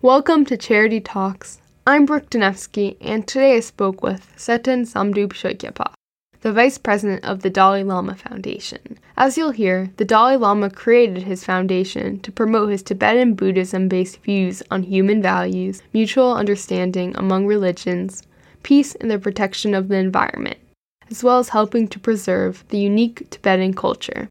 Welcome 0.00 0.44
to 0.44 0.56
Charity 0.56 1.00
Talks. 1.00 1.60
I'm 1.84 2.06
Brooke 2.06 2.30
Danevsky, 2.30 2.96
and 3.00 3.26
today 3.26 3.56
I 3.56 3.60
spoke 3.60 4.00
with 4.00 4.32
Tseten 4.36 4.86
Samdup 4.86 5.30
Chhoekyapa, 5.30 5.92
the 6.40 6.52
Vice 6.52 6.78
President 6.78 7.24
of 7.24 7.42
the 7.42 7.50
Dalai 7.50 7.82
Lama 7.82 8.14
Foundation. 8.14 8.96
As 9.16 9.36
you'll 9.36 9.50
hear, 9.50 9.90
the 9.96 10.04
Dalai 10.04 10.36
Lama 10.36 10.70
created 10.70 11.24
his 11.24 11.42
foundation 11.42 12.20
to 12.20 12.30
promote 12.30 12.70
his 12.70 12.84
Tibetan 12.84 13.34
Buddhism 13.34 13.88
based 13.88 14.22
views 14.22 14.62
on 14.70 14.84
human 14.84 15.20
values, 15.20 15.82
mutual 15.92 16.32
understanding 16.32 17.16
among 17.16 17.46
religions, 17.46 18.22
peace, 18.62 18.94
and 18.94 19.10
the 19.10 19.18
protection 19.18 19.74
of 19.74 19.88
the 19.88 19.96
environment, 19.96 20.58
as 21.10 21.24
well 21.24 21.40
as 21.40 21.48
helping 21.48 21.88
to 21.88 21.98
preserve 21.98 22.62
the 22.68 22.78
unique 22.78 23.28
Tibetan 23.30 23.74
culture 23.74 24.28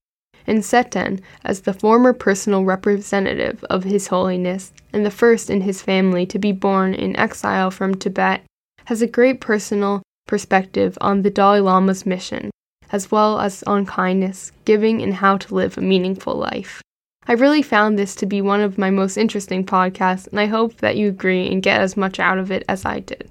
and 0.48 0.64
Tseten 0.64 1.20
as 1.44 1.62
the 1.62 1.74
former 1.74 2.14
personal 2.14 2.64
representative 2.64 3.64
of 3.70 3.84
His 3.84 4.08
Holiness 4.08 4.72
and 4.94 5.06
the 5.06 5.12
first 5.12 5.50
in 5.50 5.62
his 5.62 5.82
family 5.82 6.26
to 6.26 6.40
be 6.40 6.52
born 6.52 6.94
in 6.94 7.16
exile 7.18 7.70
from 7.70 7.94
Tibet, 7.94 8.42
has 8.86 9.02
a 9.02 9.08
great 9.08 9.42
personal 9.42 10.02
perspective 10.28 10.98
on 11.02 11.22
the 11.22 11.30
Dalai 11.30 11.60
Lama's 11.60 12.06
mission, 12.06 12.50
as 12.92 13.12
well 13.12 13.40
as 13.40 13.64
on 13.64 13.86
kindness, 13.86 14.52
giving, 14.66 15.02
and 15.02 15.14
how 15.14 15.38
to 15.38 15.54
live 15.54 15.78
a 15.78 15.82
meaningful 15.82 16.36
life. 16.36 16.82
I 17.28 17.34
really 17.34 17.62
found 17.62 18.00
this 18.00 18.16
to 18.16 18.26
be 18.26 18.42
one 18.42 18.62
of 18.62 18.78
my 18.78 18.90
most 18.90 19.18
interesting 19.18 19.66
podcasts, 19.66 20.28
and 20.28 20.40
I 20.40 20.46
hope 20.46 20.78
that 20.78 20.96
you 20.96 21.10
agree 21.10 21.52
and 21.52 21.62
get 21.62 21.82
as 21.82 21.98
much 21.98 22.20
out 22.20 22.38
of 22.38 22.52
it 22.52 22.64
as 22.70 22.86
I 22.86 23.02
did. 23.02 23.30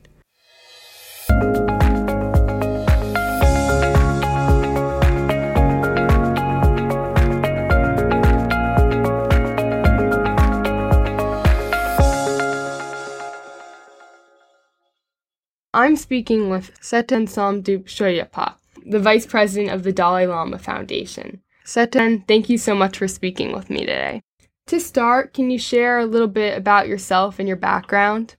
I'm 15.86 15.94
speaking 15.94 16.48
with 16.50 16.72
Tseten 16.80 17.28
Samdup 17.28 17.84
Chhoekyapa, 17.84 18.56
the 18.84 18.98
Vice 18.98 19.24
President 19.24 19.70
of 19.70 19.84
the 19.84 19.92
Dalai 19.92 20.26
Lama 20.26 20.58
Foundation. 20.58 21.40
Tseten, 21.64 22.26
thank 22.26 22.48
you 22.50 22.58
so 22.58 22.74
much 22.74 22.98
for 22.98 23.06
speaking 23.06 23.52
with 23.52 23.70
me 23.70 23.86
today. 23.86 24.20
To 24.66 24.80
start, 24.80 25.32
can 25.32 25.48
you 25.48 25.60
share 25.60 26.00
a 26.00 26.04
little 26.04 26.26
bit 26.26 26.58
about 26.58 26.88
yourself 26.88 27.38
and 27.38 27.46
your 27.46 27.56
background? 27.56 28.34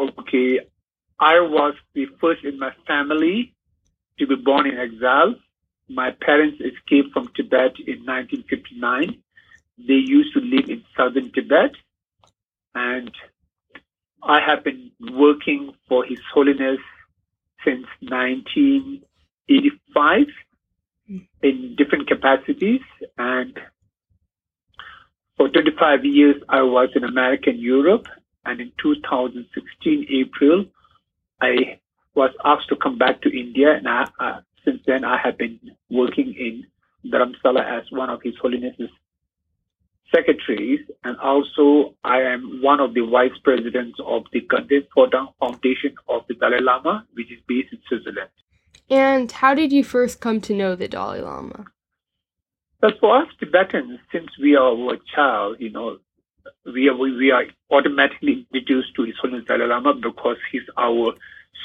Okay, 0.00 0.58
I 1.20 1.38
was 1.38 1.74
the 1.94 2.06
first 2.20 2.42
in 2.42 2.58
my 2.58 2.72
family 2.84 3.54
to 4.18 4.26
be 4.26 4.34
born 4.34 4.66
in 4.66 4.76
exile. 4.76 5.36
My 5.88 6.10
parents 6.20 6.60
escaped 6.60 7.12
from 7.12 7.28
Tibet 7.36 7.78
in 7.86 8.04
1959. 8.04 9.22
They 9.86 9.94
used 9.94 10.34
to 10.34 10.40
live 10.40 10.68
in 10.68 10.82
southern 10.96 11.30
Tibet, 11.30 11.76
and 12.74 13.12
I 14.28 14.40
have 14.40 14.64
been 14.64 14.90
working 15.12 15.72
for 15.88 16.04
His 16.04 16.18
Holiness 16.34 16.80
since 17.64 17.86
1985 18.00 20.26
in 21.42 21.76
different 21.78 22.08
capacities. 22.08 22.80
And 23.16 23.56
for 25.36 25.48
25 25.48 26.04
years, 26.04 26.42
I 26.48 26.62
was 26.62 26.88
in 26.96 27.04
America 27.04 27.50
and 27.50 27.60
Europe. 27.60 28.08
And 28.44 28.60
in 28.60 28.72
2016, 28.82 30.06
April, 30.10 30.64
I 31.40 31.78
was 32.16 32.32
asked 32.44 32.68
to 32.70 32.76
come 32.76 32.98
back 32.98 33.22
to 33.22 33.28
India. 33.28 33.76
And 33.76 33.88
I, 33.88 34.08
uh, 34.18 34.40
since 34.64 34.80
then, 34.86 35.04
I 35.04 35.18
have 35.22 35.38
been 35.38 35.60
working 35.88 36.34
in 36.34 36.66
Dharamsala 37.12 37.64
as 37.64 37.84
one 37.92 38.10
of 38.10 38.22
His 38.24 38.34
Holiness's 38.42 38.90
secretaries, 40.14 40.80
and 41.04 41.16
also 41.18 41.94
I 42.04 42.20
am 42.20 42.60
one 42.62 42.80
of 42.80 42.94
the 42.94 43.06
vice 43.06 43.36
presidents 43.42 43.98
of 44.04 44.24
the 44.32 44.40
Ganden 44.40 44.86
Phodang 44.96 45.28
Foundation 45.40 45.94
of 46.08 46.22
the 46.28 46.34
Dalai 46.34 46.60
Lama, 46.60 47.06
which 47.14 47.30
is 47.30 47.38
based 47.46 47.72
in 47.72 47.80
Switzerland. 47.88 48.30
And 48.88 49.30
how 49.30 49.54
did 49.54 49.72
you 49.72 49.82
first 49.82 50.20
come 50.20 50.40
to 50.42 50.54
know 50.54 50.76
the 50.76 50.88
Dalai 50.88 51.20
Lama? 51.20 51.66
But 52.80 53.00
for 53.00 53.22
us 53.22 53.28
Tibetans, 53.40 53.98
since 54.12 54.28
we 54.40 54.54
are 54.54 54.72
a 54.72 54.98
child, 55.14 55.56
you 55.58 55.70
know, 55.70 55.98
we 56.64 56.88
are 56.88 56.96
we 56.96 57.30
are 57.30 57.44
automatically 57.70 58.46
introduced 58.52 58.94
to 58.96 59.02
His 59.02 59.14
Holiness 59.20 59.46
Dalai 59.46 59.66
Lama 59.66 59.94
because 59.94 60.36
he's 60.52 60.62
our 60.76 61.14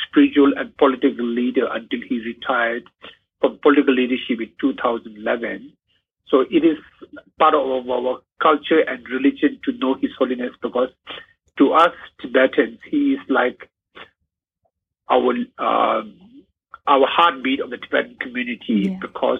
spiritual 0.07 0.53
and 0.57 0.75
political 0.77 1.25
leader 1.25 1.67
until 1.71 1.99
he 2.07 2.21
retired 2.21 2.83
from 3.39 3.59
political 3.61 3.93
leadership 3.93 4.39
in 4.39 4.51
2011. 4.59 5.73
So 6.31 6.41
it 6.49 6.63
is 6.63 6.77
part 7.37 7.53
of 7.53 7.89
our 7.89 8.19
culture 8.41 8.79
and 8.79 9.05
religion 9.09 9.59
to 9.65 9.73
know 9.73 9.95
His 9.95 10.11
Holiness 10.17 10.51
because 10.61 10.89
to 11.57 11.73
us 11.73 11.93
Tibetans, 12.21 12.79
He 12.89 13.13
is 13.13 13.19
like 13.29 13.69
our 15.09 15.33
um, 15.59 16.17
our 16.87 17.05
heartbeat 17.05 17.59
of 17.59 17.69
the 17.69 17.77
Tibetan 17.77 18.15
community 18.19 18.89
Yeah. 18.89 18.97
because 19.01 19.39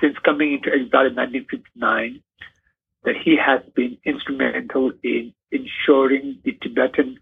since 0.00 0.16
coming 0.24 0.54
into 0.54 0.70
exile 0.70 1.06
in 1.06 1.14
1959, 1.14 2.20
that 3.04 3.14
he 3.22 3.36
has 3.36 3.60
been 3.76 3.98
instrumental 4.04 4.92
in 5.02 5.32
ensuring 5.52 6.38
the 6.42 6.52
Tibetan 6.60 7.18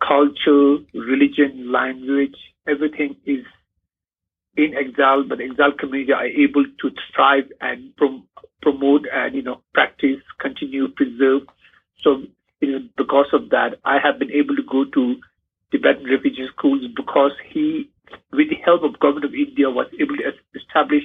culture, 0.00 0.78
religion, 0.94 1.70
language, 1.70 2.34
everything 2.66 3.16
is 3.26 3.44
in 4.56 4.74
exile, 4.74 5.24
but 5.24 5.40
exile 5.40 5.72
community 5.72 6.12
are 6.12 6.26
able 6.26 6.64
to 6.64 6.90
thrive 7.14 7.50
and 7.60 7.94
prom- 7.96 8.28
promote 8.60 9.06
and 9.12 9.34
you 9.34 9.42
know 9.42 9.62
practice, 9.72 10.20
continue, 10.38 10.88
preserve. 10.88 11.42
So 12.02 12.22
it 12.60 12.66
is 12.66 12.82
because 12.96 13.26
of 13.32 13.50
that 13.50 13.78
I 13.84 13.98
have 13.98 14.18
been 14.18 14.30
able 14.30 14.56
to 14.56 14.62
go 14.62 14.84
to 14.84 15.16
Tibetan 15.70 16.04
refugee 16.04 16.48
schools 16.56 16.82
because 16.94 17.32
he, 17.50 17.90
with 18.32 18.50
the 18.50 18.56
help 18.64 18.82
of 18.82 19.00
government 19.00 19.24
of 19.24 19.34
India, 19.34 19.70
was 19.70 19.86
able 19.98 20.16
to 20.16 20.32
establish 20.54 21.02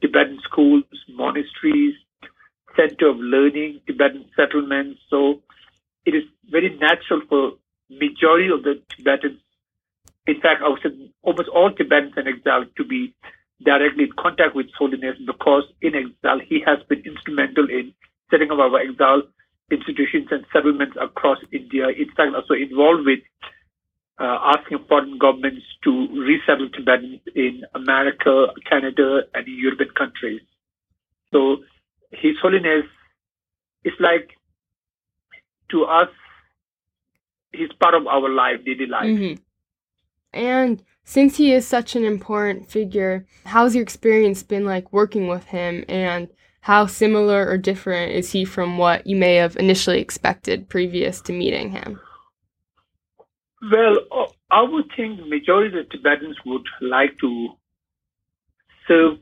Tibetan 0.00 0.38
schools, 0.44 0.84
monasteries, 1.08 1.94
center 2.76 3.08
of 3.08 3.16
learning, 3.18 3.80
Tibetan 3.86 4.24
settlements. 4.36 5.00
So 5.10 5.42
it 6.06 6.14
is 6.14 6.24
very 6.48 6.76
natural 6.78 7.22
for 7.28 7.52
majority 7.90 8.50
of 8.50 8.62
the 8.62 8.80
Tibetans 8.88 9.40
in 10.26 10.40
fact, 10.40 10.62
I 10.62 10.68
would 10.68 10.80
say 10.82 10.90
almost 11.22 11.48
all 11.48 11.70
Tibetans 11.70 12.14
in 12.16 12.28
exile 12.28 12.64
to 12.76 12.84
be 12.84 13.14
directly 13.62 14.04
in 14.04 14.12
contact 14.18 14.54
with 14.54 14.66
Holiness 14.76 15.16
because 15.26 15.64
in 15.82 15.94
exile 15.94 16.40
he 16.40 16.62
has 16.66 16.78
been 16.88 17.02
instrumental 17.04 17.68
in 17.68 17.92
setting 18.30 18.50
up 18.50 18.58
our 18.58 18.78
exile 18.78 19.22
institutions 19.70 20.28
and 20.30 20.44
settlements 20.52 20.96
across 21.00 21.38
India. 21.52 21.88
In 21.88 22.08
fact, 22.16 22.34
also 22.34 22.54
involved 22.54 23.04
with 23.04 23.20
uh, 24.18 24.38
asking 24.56 24.78
foreign 24.88 25.18
governments 25.18 25.62
to 25.82 26.08
resettle 26.20 26.70
Tibetans 26.70 27.20
in 27.34 27.62
America, 27.74 28.46
Canada, 28.68 29.22
and 29.34 29.46
European 29.46 29.90
countries. 29.90 30.40
So 31.32 31.58
His 32.12 32.36
Holiness 32.40 32.86
is 33.84 33.92
like 34.00 34.30
to 35.70 35.84
us, 35.84 36.08
he's 37.52 37.72
part 37.80 37.94
of 37.94 38.06
our 38.06 38.28
life, 38.28 38.64
daily 38.64 38.86
life. 38.86 39.06
Mm-hmm. 39.06 39.42
And 40.34 40.82
since 41.04 41.36
he 41.36 41.52
is 41.52 41.66
such 41.66 41.96
an 41.96 42.04
important 42.04 42.70
figure, 42.70 43.26
how's 43.46 43.74
your 43.74 43.82
experience 43.82 44.42
been 44.42 44.64
like 44.64 44.92
working 44.92 45.28
with 45.28 45.44
him 45.44 45.84
and 45.88 46.28
how 46.62 46.86
similar 46.86 47.46
or 47.46 47.58
different 47.58 48.12
is 48.12 48.32
he 48.32 48.44
from 48.44 48.78
what 48.78 49.06
you 49.06 49.16
may 49.16 49.34
have 49.36 49.56
initially 49.56 50.00
expected 50.00 50.68
previous 50.68 51.20
to 51.22 51.32
meeting 51.32 51.70
him? 51.70 52.00
Well, 53.70 53.96
uh, 54.10 54.26
I 54.50 54.62
would 54.62 54.90
think 54.96 55.18
the 55.18 55.26
majority 55.26 55.78
of 55.78 55.88
Tibetans 55.90 56.36
would 56.44 56.66
like 56.80 57.18
to 57.20 57.48
serve 58.86 59.18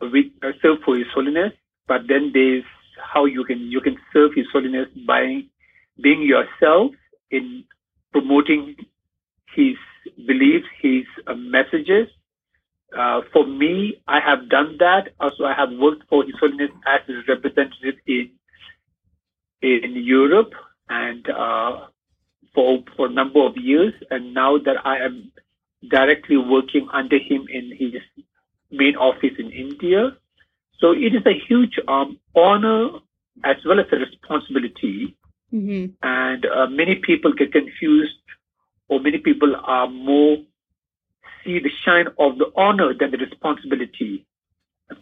with 0.00 0.26
uh, 0.42 0.52
serve 0.62 0.78
for 0.84 0.96
His 0.96 1.06
Holiness, 1.14 1.52
but 1.86 2.02
then 2.08 2.30
there's 2.32 2.64
how 3.12 3.24
you 3.24 3.44
can 3.44 3.58
you 3.58 3.80
can 3.80 3.96
serve 4.12 4.32
His 4.34 4.46
Holiness 4.52 4.88
by 5.06 5.42
being 6.02 6.22
yourself 6.22 6.92
in 7.30 7.64
promoting 8.12 8.76
His 9.54 9.76
beliefs, 10.26 10.66
His 10.80 11.04
uh, 11.26 11.34
messages. 11.34 12.08
Uh, 12.96 13.20
for 13.32 13.46
me, 13.46 14.02
I 14.08 14.18
have 14.20 14.48
done 14.48 14.76
that. 14.78 15.10
Also, 15.20 15.44
I 15.44 15.54
have 15.54 15.70
worked 15.72 16.08
for 16.08 16.24
His 16.24 16.34
Holiness 16.40 16.70
as 16.86 17.00
his 17.06 17.28
representative 17.28 17.96
in 18.06 18.30
in 19.62 19.92
Europe 19.94 20.52
and 20.88 21.28
uh, 21.28 21.86
for 22.54 22.82
for 22.96 23.06
a 23.06 23.10
number 23.10 23.40
of 23.44 23.56
years. 23.56 23.94
And 24.10 24.34
now 24.34 24.58
that 24.58 24.84
I 24.84 24.98
am 24.98 25.30
directly 25.88 26.36
working 26.36 26.88
under 26.92 27.18
him 27.18 27.46
in 27.48 27.76
his 27.76 27.94
main 28.70 28.96
office 28.96 29.34
in 29.38 29.50
India, 29.50 30.16
so 30.78 30.92
it 30.92 31.14
is 31.14 31.24
a 31.26 31.38
huge 31.48 31.78
um, 31.88 32.18
honor 32.34 32.88
as 33.44 33.56
well 33.64 33.80
as 33.80 33.86
a 33.92 33.96
responsibility. 33.96 35.16
Mm-hmm. 35.52 35.92
And 36.02 36.46
uh, 36.46 36.66
many 36.66 36.96
people 36.96 37.32
get 37.32 37.52
confused, 37.52 38.16
or 38.90 39.00
many 39.00 39.18
people 39.18 39.54
are 39.64 39.88
more 39.88 40.36
see 41.44 41.58
the 41.58 41.70
shine 41.84 42.08
of 42.18 42.38
the 42.38 42.50
honor 42.56 42.92
than 42.92 43.10
the 43.12 43.16
responsibility. 43.16 44.26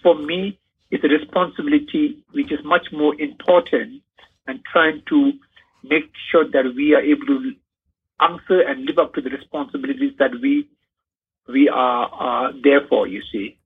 For 0.03 0.15
me, 0.15 0.61
it's 0.91 1.03
a 1.05 1.09
responsibility 1.09 2.23
which 2.33 2.53
is 2.53 2.61
much 2.65 2.87
more 2.93 3.19
important 3.21 4.03
and 4.47 4.61
trying 4.73 5.03
to 5.09 5.33
make 5.83 6.11
sure 6.31 6.49
that 6.51 6.65
we 6.77 6.95
are 6.95 7.01
able 7.01 7.27
to 7.27 7.53
answer 8.21 8.61
and 8.61 8.85
live 8.85 8.99
up 8.99 9.15
to 9.15 9.21
the 9.21 9.31
responsibilities 9.31 10.13
that 10.19 10.33
we 10.43 10.69
we 11.49 11.69
are 11.69 12.05
uh, 12.21 12.53
there 12.63 12.87
for. 12.89 13.07
You 13.07 13.23
see. 13.33 13.59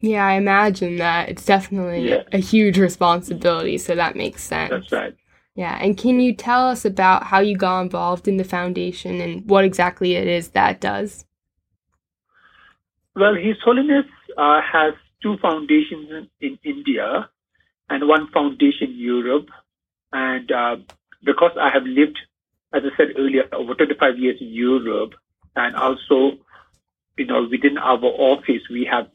Yeah, 0.00 0.26
I 0.26 0.34
imagine 0.34 0.96
that 0.96 1.30
it's 1.30 1.46
definitely 1.46 2.10
Yeah. 2.10 2.22
a 2.30 2.38
huge 2.38 2.78
responsibility, 2.78 3.78
so 3.78 3.94
that 3.94 4.14
makes 4.14 4.42
sense. 4.42 4.70
That's 4.70 4.92
right. 4.92 5.14
Yeah, 5.56 5.78
and 5.80 5.96
can 5.96 6.20
you 6.20 6.34
tell 6.34 6.68
us 6.68 6.84
about 6.84 7.24
how 7.24 7.40
you 7.40 7.56
got 7.56 7.80
involved 7.80 8.28
in 8.28 8.36
the 8.36 8.44
foundation 8.44 9.22
and 9.22 9.48
what 9.48 9.64
exactly 9.64 10.14
it 10.14 10.28
is 10.28 10.50
that 10.50 10.82
does? 10.82 11.24
Well, 13.14 13.34
His 13.34 13.56
Holiness 13.64 14.04
uh, 14.36 14.60
has 14.60 14.92
two 15.22 15.38
foundations 15.38 16.10
in, 16.10 16.28
in 16.42 16.58
India 16.62 17.30
and 17.88 18.06
one 18.06 18.28
foundation 18.32 18.90
in 18.90 18.98
Europe. 18.98 19.48
And 20.12 20.52
uh, 20.52 20.76
because 21.24 21.52
I 21.58 21.70
have 21.70 21.84
lived, 21.84 22.18
as 22.74 22.82
I 22.84 22.94
said 22.98 23.14
earlier, 23.18 23.44
over 23.54 23.74
25 23.74 24.18
years 24.18 24.36
in 24.42 24.48
Europe, 24.48 25.14
and 25.56 25.74
also, 25.74 26.36
you 27.16 27.24
know, 27.24 27.48
within 27.50 27.78
our 27.78 28.04
office, 28.04 28.62
we 28.70 28.86
have 28.90 29.08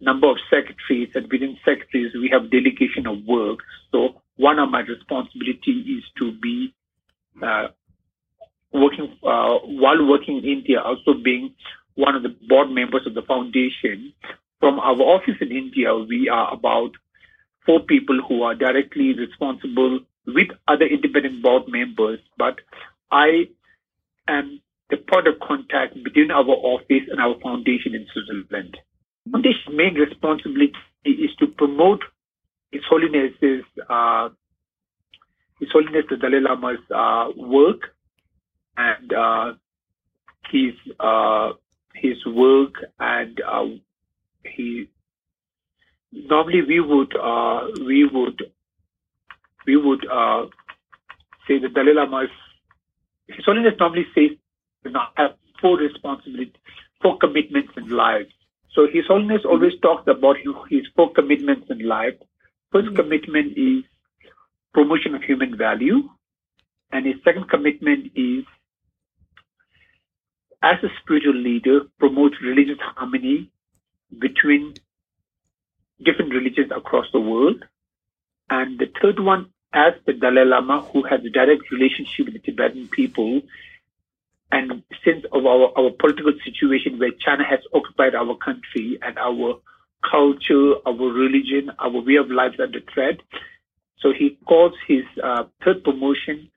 number 0.00 0.30
of 0.30 0.36
secretaries, 0.50 1.08
and 1.14 1.32
within 1.32 1.56
secretaries, 1.64 2.12
we 2.14 2.28
have 2.30 2.50
delegation 2.50 3.06
of 3.06 3.24
work. 3.24 3.60
So 3.90 4.20
one 4.38 4.58
of 4.58 4.70
my 4.70 4.80
responsibility 4.80 5.98
is 5.98 6.04
to 6.18 6.32
be 6.40 6.72
uh, 7.42 7.68
working 8.72 9.16
uh, 9.22 9.58
while 9.64 10.06
working 10.06 10.38
in 10.38 10.44
India, 10.44 10.80
also 10.80 11.14
being 11.22 11.54
one 11.94 12.14
of 12.14 12.22
the 12.22 12.34
board 12.48 12.70
members 12.70 13.06
of 13.06 13.14
the 13.14 13.22
foundation. 13.22 14.12
From 14.60 14.78
our 14.78 15.00
office 15.00 15.36
in 15.40 15.50
India, 15.50 15.94
we 15.94 16.28
are 16.28 16.52
about 16.52 16.92
four 17.66 17.80
people 17.80 18.20
who 18.28 18.42
are 18.42 18.54
directly 18.54 19.12
responsible 19.14 20.00
with 20.26 20.48
other 20.66 20.86
independent 20.86 21.42
board 21.42 21.64
members, 21.68 22.20
but 22.36 22.56
I 23.10 23.48
am 24.28 24.60
the 24.90 24.96
point 24.96 25.26
of 25.26 25.40
contact 25.40 25.94
between 26.02 26.30
our 26.30 26.44
office 26.44 27.08
and 27.10 27.20
our 27.20 27.38
foundation 27.40 27.94
in 27.94 28.06
Switzerland. 28.12 28.76
Foundation's 29.30 29.76
main 29.76 29.94
responsibility 29.94 30.72
is 31.04 31.34
to 31.40 31.46
promote 31.46 32.02
His 32.72 32.82
Holiness's 32.88 33.64
uh, 33.88 34.28
His 35.60 35.70
Holiness 35.72 36.04
the 36.08 36.16
Dalai 36.16 36.40
Lama's 36.40 36.78
uh, 36.94 37.30
work 37.36 37.94
and 38.76 39.12
uh, 39.12 39.52
his 40.50 40.74
uh, 41.00 41.52
his 41.94 42.24
work 42.26 42.74
and 42.98 43.40
uh, 43.40 43.64
he 44.44 44.88
normally 46.12 46.62
we 46.62 46.80
would 46.80 47.14
uh, 47.16 47.66
we 47.84 48.04
would 48.04 48.42
we 49.66 49.76
would 49.76 50.02
say 51.46 51.58
the 51.58 51.68
Dalai 51.68 51.94
Lama 51.94 52.24
is 52.24 52.30
His 53.36 53.44
Holiness 53.44 53.74
normally 53.78 54.06
says 54.14 54.36
know, 54.90 55.00
have 55.16 55.32
four 55.60 55.76
responsibilities, 55.76 56.54
four 57.02 57.18
commitments 57.18 57.72
in 57.76 57.88
life. 57.88 58.26
So 58.74 58.86
His 58.86 59.06
Holiness 59.06 59.42
always 59.44 59.72
talks 59.82 60.06
about 60.06 60.36
his 60.70 60.86
four 60.94 61.12
commitments 61.12 61.66
in 61.70 61.86
life. 61.86 62.14
First 62.70 62.94
commitment 62.94 63.56
is 63.56 63.84
promotion 64.74 65.14
of 65.14 65.22
human 65.22 65.56
value, 65.56 66.08
and 66.92 67.06
his 67.06 67.16
second 67.24 67.48
commitment 67.48 68.12
is 68.14 68.44
as 70.62 70.76
a 70.82 70.88
spiritual 71.00 71.34
leader, 71.34 71.80
promote 71.98 72.32
religious 72.42 72.78
harmony 72.80 73.50
between 74.18 74.74
different 76.04 76.34
religions 76.34 76.70
across 76.74 77.06
the 77.12 77.20
world. 77.20 77.64
And 78.50 78.78
the 78.78 78.90
third 79.00 79.20
one, 79.20 79.50
as 79.72 79.94
the 80.06 80.14
Dalai 80.14 80.44
Lama, 80.44 80.82
who 80.82 81.02
has 81.04 81.20
a 81.24 81.30
direct 81.30 81.70
relationship 81.70 82.26
with 82.26 82.34
the 82.34 82.40
Tibetan 82.40 82.88
people, 82.88 83.42
and 84.50 84.82
since 85.04 85.24
of 85.32 85.44
our, 85.44 85.72
our 85.78 85.90
political 85.90 86.32
situation 86.44 86.98
where 86.98 87.10
China 87.18 87.44
has 87.44 87.60
occupied 87.72 88.14
our 88.14 88.34
country 88.36 88.98
and 89.02 89.18
our 89.18 89.60
culture, 90.02 90.74
our 90.86 90.94
religion, 90.94 91.70
our 91.78 92.00
way 92.00 92.16
of 92.16 92.30
life 92.30 92.54
under 92.60 92.80
threat. 92.92 93.20
So 93.98 94.12
he 94.12 94.38
calls 94.46 94.74
his 94.86 95.04
uh, 95.22 95.44
third 95.64 95.82
promotion 95.84 96.50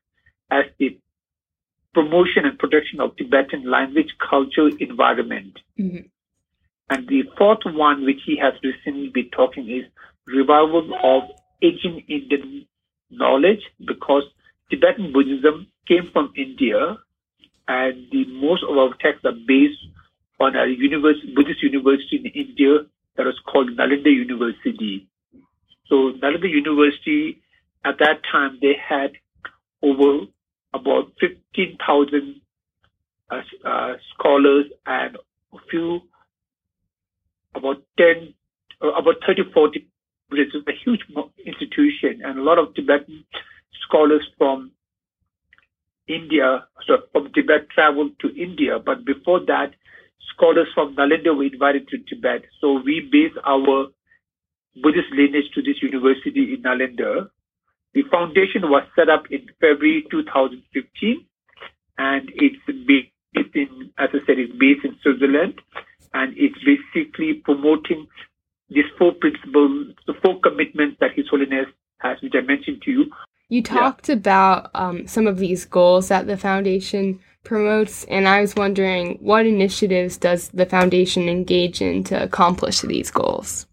as 0.51 0.65
the 0.77 0.97
promotion 1.93 2.45
and 2.45 2.57
protection 2.57 3.01
of 3.01 3.15
Tibetan 3.17 3.69
language, 3.69 4.15
culture, 4.29 4.69
environment. 4.79 5.59
Mhm. 5.79 6.09
And 6.89 7.07
the 7.07 7.23
fourth 7.37 7.65
one, 7.65 8.05
which 8.05 8.21
he 8.25 8.37
has 8.37 8.53
recently 8.63 9.09
been 9.09 9.29
talking, 9.29 9.69
is 9.69 9.85
revival 10.27 10.93
of 11.03 11.23
ancient 11.61 12.03
Indian 12.07 12.65
knowledge, 13.09 13.63
because 13.85 14.23
Tibetan 14.69 15.11
Buddhism 15.11 15.67
came 15.87 16.09
from 16.11 16.31
India, 16.35 16.97
and 17.67 18.07
the 18.11 18.25
most 18.25 18.63
of 18.63 18.77
our 18.77 18.93
texts 18.95 19.25
are 19.25 19.37
based 19.47 19.79
on 20.39 20.55
a 20.55 20.65
univers- 20.65 21.25
Buddhist 21.35 21.61
university 21.63 22.17
in 22.17 22.25
India 22.25 22.85
that 23.15 23.25
was 23.25 23.39
called 23.47 23.69
Nalanda 23.71 24.13
University. 24.13 25.07
So 25.87 26.13
Nalanda 26.21 26.49
University, 26.49 27.41
at 27.83 27.99
that 27.99 28.21
time, 28.31 28.59
they 28.61 28.75
had 28.77 29.11
over 29.81 30.25
about 30.73 31.11
15,000 31.19 32.41
uh, 33.29 33.41
uh, 33.65 33.93
scholars 34.13 34.65
and 34.85 35.17
a 35.53 35.57
few, 35.69 36.01
about 37.55 37.83
10, 37.97 38.33
uh, 38.81 38.91
about 38.91 39.15
30, 39.25 39.51
40, 39.53 39.87
it's 40.33 40.55
a 40.55 40.71
huge 40.85 41.01
institution 41.45 42.21
and 42.23 42.39
a 42.39 42.41
lot 42.41 42.57
of 42.57 42.73
Tibetan 42.73 43.25
scholars 43.85 44.25
from 44.37 44.71
India, 46.07 46.65
so 46.87 46.97
from 47.11 47.31
Tibet 47.33 47.69
traveled 47.69 48.11
to 48.19 48.35
India, 48.35 48.79
but 48.79 49.05
before 49.05 49.41
that, 49.47 49.73
scholars 50.33 50.67
from 50.73 50.95
Nalanda 50.95 51.35
were 51.35 51.45
invited 51.45 51.87
to 51.89 51.97
Tibet. 52.09 52.43
So 52.59 52.81
we 52.83 53.07
base 53.11 53.35
our 53.45 53.87
Buddhist 54.81 55.11
lineage 55.11 55.51
to 55.55 55.61
this 55.61 55.81
university 55.81 56.53
in 56.53 56.63
Nalanda. 56.63 57.29
The 57.93 58.03
foundation 58.09 58.69
was 58.69 58.83
set 58.95 59.09
up 59.09 59.23
in 59.29 59.45
February 59.59 60.05
2015, 60.09 61.25
and 61.97 62.31
it's 62.35 62.55
based 62.87 63.55
in, 63.55 63.91
as 63.97 64.09
I 64.13 64.19
said, 64.25 64.39
it's 64.39 64.53
based 64.57 64.85
in 64.85 64.95
Switzerland, 65.03 65.59
and 66.13 66.33
it's 66.37 66.57
basically 66.63 67.41
promoting 67.43 68.07
these 68.69 68.87
four 68.97 69.11
principles, 69.13 69.93
the 70.07 70.13
four 70.23 70.39
commitments 70.39 70.97
that 71.01 71.11
His 71.15 71.27
Holiness 71.29 71.67
has, 71.99 72.17
which 72.21 72.33
I 72.35 72.41
mentioned 72.41 72.81
to 72.83 72.91
you. 72.91 73.05
You 73.51 73.61
talked 73.61 74.07
about 74.07 74.71
um, 74.73 75.07
some 75.07 75.27
of 75.27 75.37
these 75.37 75.65
goals 75.65 76.07
that 76.07 76.25
the 76.25 76.37
foundation 76.37 77.19
promotes, 77.43 78.05
and 78.05 78.25
I 78.25 78.39
was 78.39 78.55
wondering 78.55 79.17
what 79.19 79.45
initiatives 79.45 80.15
does 80.15 80.47
the 80.53 80.65
foundation 80.65 81.27
engage 81.27 81.81
in 81.81 82.05
to 82.05 82.23
accomplish 82.23 82.79
these 82.79 83.11
goals? 83.11 83.67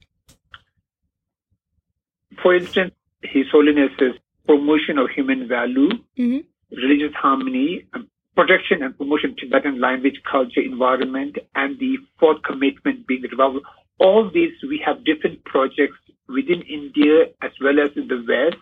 For 2.42 2.56
instance, 2.56 2.92
His 3.22 3.46
Holiness's 3.52 4.18
promotion 4.48 4.98
of 4.98 5.10
human 5.10 5.46
value, 5.46 5.90
Mhm. 6.18 6.44
religious 6.72 7.14
harmony, 7.14 7.84
and 7.94 8.08
protection 8.34 8.82
and 8.82 8.98
promotion 8.98 9.30
of 9.30 9.36
Tibetan 9.36 9.78
language, 9.78 10.20
culture, 10.28 10.60
environment, 10.60 11.38
and 11.54 11.78
the 11.78 11.98
fourth 12.18 12.42
commitment 12.42 13.06
being 13.06 13.22
the 13.22 13.28
revival. 13.28 13.60
All 14.00 14.28
these, 14.28 14.54
we 14.68 14.78
have 14.78 15.04
different 15.04 15.44
projects 15.44 15.98
within 16.26 16.62
India 16.62 17.26
as 17.42 17.52
well 17.60 17.78
as 17.78 17.96
in 17.96 18.08
the 18.08 18.24
West, 18.26 18.56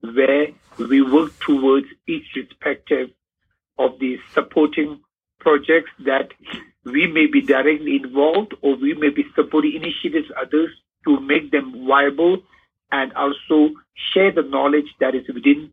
where 0.00 0.48
we 0.78 1.02
work 1.02 1.38
towards 1.40 1.86
each 2.06 2.26
respective 2.34 3.10
of 3.78 3.98
these 3.98 4.18
supporting 4.32 5.00
projects 5.38 5.90
that 6.04 6.30
we 6.84 7.06
may 7.06 7.26
be 7.26 7.40
directly 7.40 7.96
involved 7.96 8.54
or 8.62 8.76
we 8.76 8.94
may 8.94 9.10
be 9.10 9.24
supporting 9.34 9.74
initiatives 9.74 10.30
others 10.40 10.70
to 11.04 11.20
make 11.20 11.50
them 11.50 11.86
viable 11.86 12.38
and 12.92 13.12
also 13.14 13.70
share 14.12 14.32
the 14.32 14.42
knowledge 14.42 14.94
that 15.00 15.14
is 15.14 15.26
within 15.32 15.72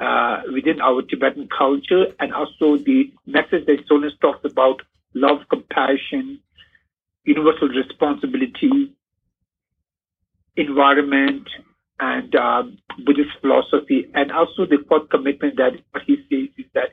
uh, 0.00 0.42
within 0.52 0.80
our 0.80 1.02
Tibetan 1.02 1.48
culture 1.56 2.06
and 2.18 2.34
also 2.34 2.76
the 2.78 3.12
message 3.26 3.64
that 3.66 3.86
Sonas 3.88 4.18
talks 4.20 4.44
about 4.44 4.82
love, 5.14 5.38
compassion, 5.48 6.40
universal 7.24 7.68
responsibility, 7.68 8.92
environment, 10.56 11.48
and 12.04 12.34
um, 12.36 12.78
Buddhist 13.04 13.34
philosophy. 13.40 14.10
And 14.14 14.30
also 14.30 14.66
the 14.66 14.84
fourth 14.88 15.08
commitment 15.10 15.56
that 15.56 15.72
what 15.90 16.02
he 16.06 16.16
says 16.28 16.48
is 16.58 16.70
that 16.74 16.90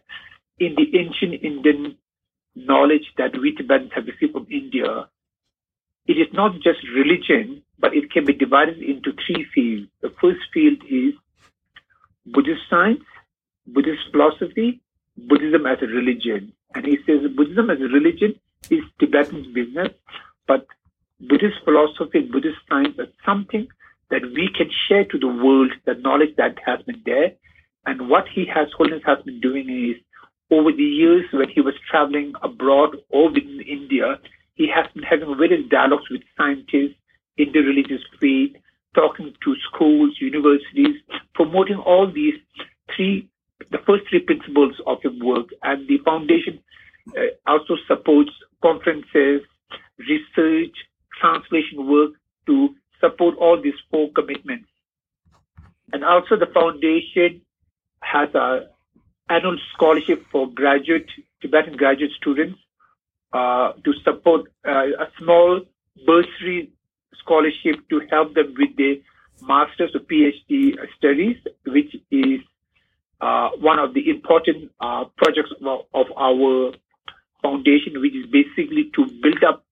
in 0.59 0.75
the 0.75 0.87
ancient 0.97 1.43
Indian 1.43 1.97
knowledge 2.55 3.07
that 3.17 3.31
we 3.41 3.55
Tibetans 3.55 3.91
have 3.95 4.05
received 4.05 4.33
from 4.33 4.47
India, 4.49 5.09
it 6.07 6.13
is 6.13 6.31
not 6.33 6.53
just 6.63 6.79
religion, 6.95 7.63
but 7.79 7.95
it 7.95 8.11
can 8.11 8.25
be 8.25 8.33
divided 8.33 8.77
into 8.77 9.11
three 9.25 9.45
fields. 9.53 9.89
The 10.01 10.13
first 10.21 10.41
field 10.53 10.79
is 10.89 11.13
Buddhist 12.25 12.61
science, 12.69 13.03
Buddhist 13.67 14.03
philosophy, 14.11 14.81
Buddhism 15.17 15.65
as 15.65 15.77
a 15.81 15.87
religion. 15.87 16.53
And 16.73 16.85
he 16.85 16.97
says 17.05 17.29
Buddhism 17.35 17.69
as 17.69 17.79
a 17.79 17.91
religion 17.91 18.39
is 18.69 18.83
Tibetan's 18.99 19.47
business, 19.47 19.89
but 20.47 20.65
Buddhist 21.19 21.57
philosophy 21.65 22.19
and 22.19 22.31
Buddhist 22.31 22.59
science 22.69 22.97
are 22.97 23.11
something 23.25 23.67
that 24.11 24.21
we 24.35 24.49
can 24.55 24.69
share 24.87 25.05
to 25.05 25.17
the 25.17 25.27
world, 25.27 25.71
the 25.85 25.95
knowledge 25.95 26.35
that 26.37 26.57
has 26.65 26.81
been 26.83 27.01
there. 27.05 27.31
And 27.85 28.09
what 28.09 28.25
he 28.33 28.45
has, 28.53 28.67
Holiness 28.77 29.01
has 29.05 29.17
been 29.25 29.39
doing 29.39 29.67
is 29.69 30.01
over 30.51 30.71
the 30.71 30.83
years 30.83 31.25
when 31.31 31.49
he 31.49 31.61
was 31.61 31.73
traveling 31.89 32.33
abroad 32.43 32.97
or 33.09 33.29
within 33.29 33.61
India, 33.61 34.19
he 34.55 34.67
has 34.67 34.85
been 34.93 35.03
having 35.03 35.35
various 35.37 35.67
dialogues 35.69 36.09
with 36.11 36.21
scientists, 36.37 36.99
in 37.37 37.51
the 37.53 37.59
interreligious 37.59 38.03
faith, 38.19 38.55
talking 38.93 39.33
to 39.43 39.55
schools, 39.71 40.17
universities, 40.19 40.97
promoting 41.33 41.77
all 41.77 42.11
these 42.11 42.35
three, 42.95 43.29
the 43.71 43.77
first 43.87 44.03
three 44.09 44.19
principles 44.19 44.75
of 44.85 44.97
his 45.01 45.13
work. 45.21 45.47
And 45.63 45.87
the 45.87 45.99
foundation 46.03 46.59
uh, 47.17 47.31
also 47.47 47.75
supports 47.87 48.31
conferences, 48.61 49.41
research, 49.97 50.75
translation 51.19 51.87
work 51.87 52.11
to 52.47 52.75
support 53.01 53.35
all 53.37 53.61
these 53.61 53.79
four 53.89 54.09
commitments. 54.11 54.69
And 55.91 56.05
also 56.05 56.37
the 56.37 56.47
foundation 56.53 57.41
has 58.01 58.33
a 58.33 58.69
annual 59.29 59.57
scholarship 59.73 60.25
for 60.31 60.49
graduate 60.49 61.09
Tibetan 61.41 61.75
graduate 61.75 62.11
students 62.19 62.59
uh, 63.33 63.73
to 63.83 63.93
support 64.03 64.51
uh, 64.67 64.85
a 65.05 65.07
small 65.17 65.61
bursary 66.05 66.71
scholarship 67.19 67.87
to 67.89 68.01
help 68.09 68.33
them 68.33 68.53
with 68.57 68.75
their 68.77 68.95
master's 69.41 69.95
or 69.95 70.01
PhD 70.01 70.75
studies, 70.97 71.37
which 71.65 71.95
is 72.11 72.39
uh, 73.21 73.49
one 73.59 73.79
of 73.79 73.93
the 73.93 74.09
important 74.09 74.71
uh, 74.79 75.05
projects 75.17 75.51
of, 75.61 75.85
of, 75.93 76.07
our 76.17 76.73
foundation, 77.41 78.01
which 78.01 78.13
is 78.15 78.25
basically 78.31 78.91
to 78.95 79.05
build 79.21 79.43
up 79.47 79.63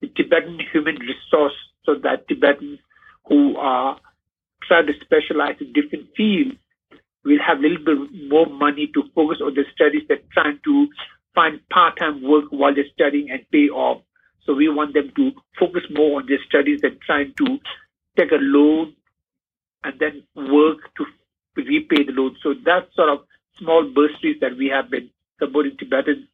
the 0.00 0.08
Tibetan 0.08 0.58
human 0.72 0.96
resource 0.96 1.54
so 1.84 1.94
that 2.02 2.26
Tibetans 2.28 2.78
who 3.26 3.56
are 3.56 3.98
trying 4.62 4.86
to 4.86 4.92
specialize 5.00 5.56
in 5.60 5.72
different 5.72 6.08
fields 6.16 6.56
will 7.24 7.38
have 7.44 7.58
a 7.58 7.62
little 7.62 7.84
bit 7.84 8.28
more 8.28 8.46
money 8.46 8.90
to 8.94 9.02
focus 9.14 9.38
on 9.42 9.54
the 9.54 9.64
studies 9.74 10.02
than 10.08 10.18
trying 10.32 10.60
to 10.64 10.88
find 11.34 11.60
part-time 11.70 12.22
work 12.22 12.44
while 12.50 12.74
they're 12.74 12.84
studying 12.92 13.30
and 13.30 13.40
pay 13.50 13.68
off. 13.68 14.02
So 14.44 14.54
we 14.54 14.68
want 14.68 14.94
them 14.94 15.10
to 15.16 15.32
focus 15.58 15.82
more 15.90 16.20
on 16.20 16.26
their 16.28 16.42
studies 16.46 16.80
than 16.82 16.98
trying 17.04 17.32
to 17.38 17.58
take 18.16 18.30
a 18.30 18.38
loan 18.38 18.94
and 19.82 19.98
then 19.98 20.22
work 20.34 20.78
to 20.96 21.06
repay 21.56 22.04
the 22.04 22.12
loan. 22.12 22.36
So 22.42 22.54
that's 22.64 22.94
sort 22.94 23.08
of 23.08 23.20
small 23.58 23.84
bursaries 23.94 24.36
that 24.40 24.56
we 24.56 24.68
have 24.68 24.90
been 24.90 25.10
supporting 25.38 25.76
Tibetans 25.78 26.26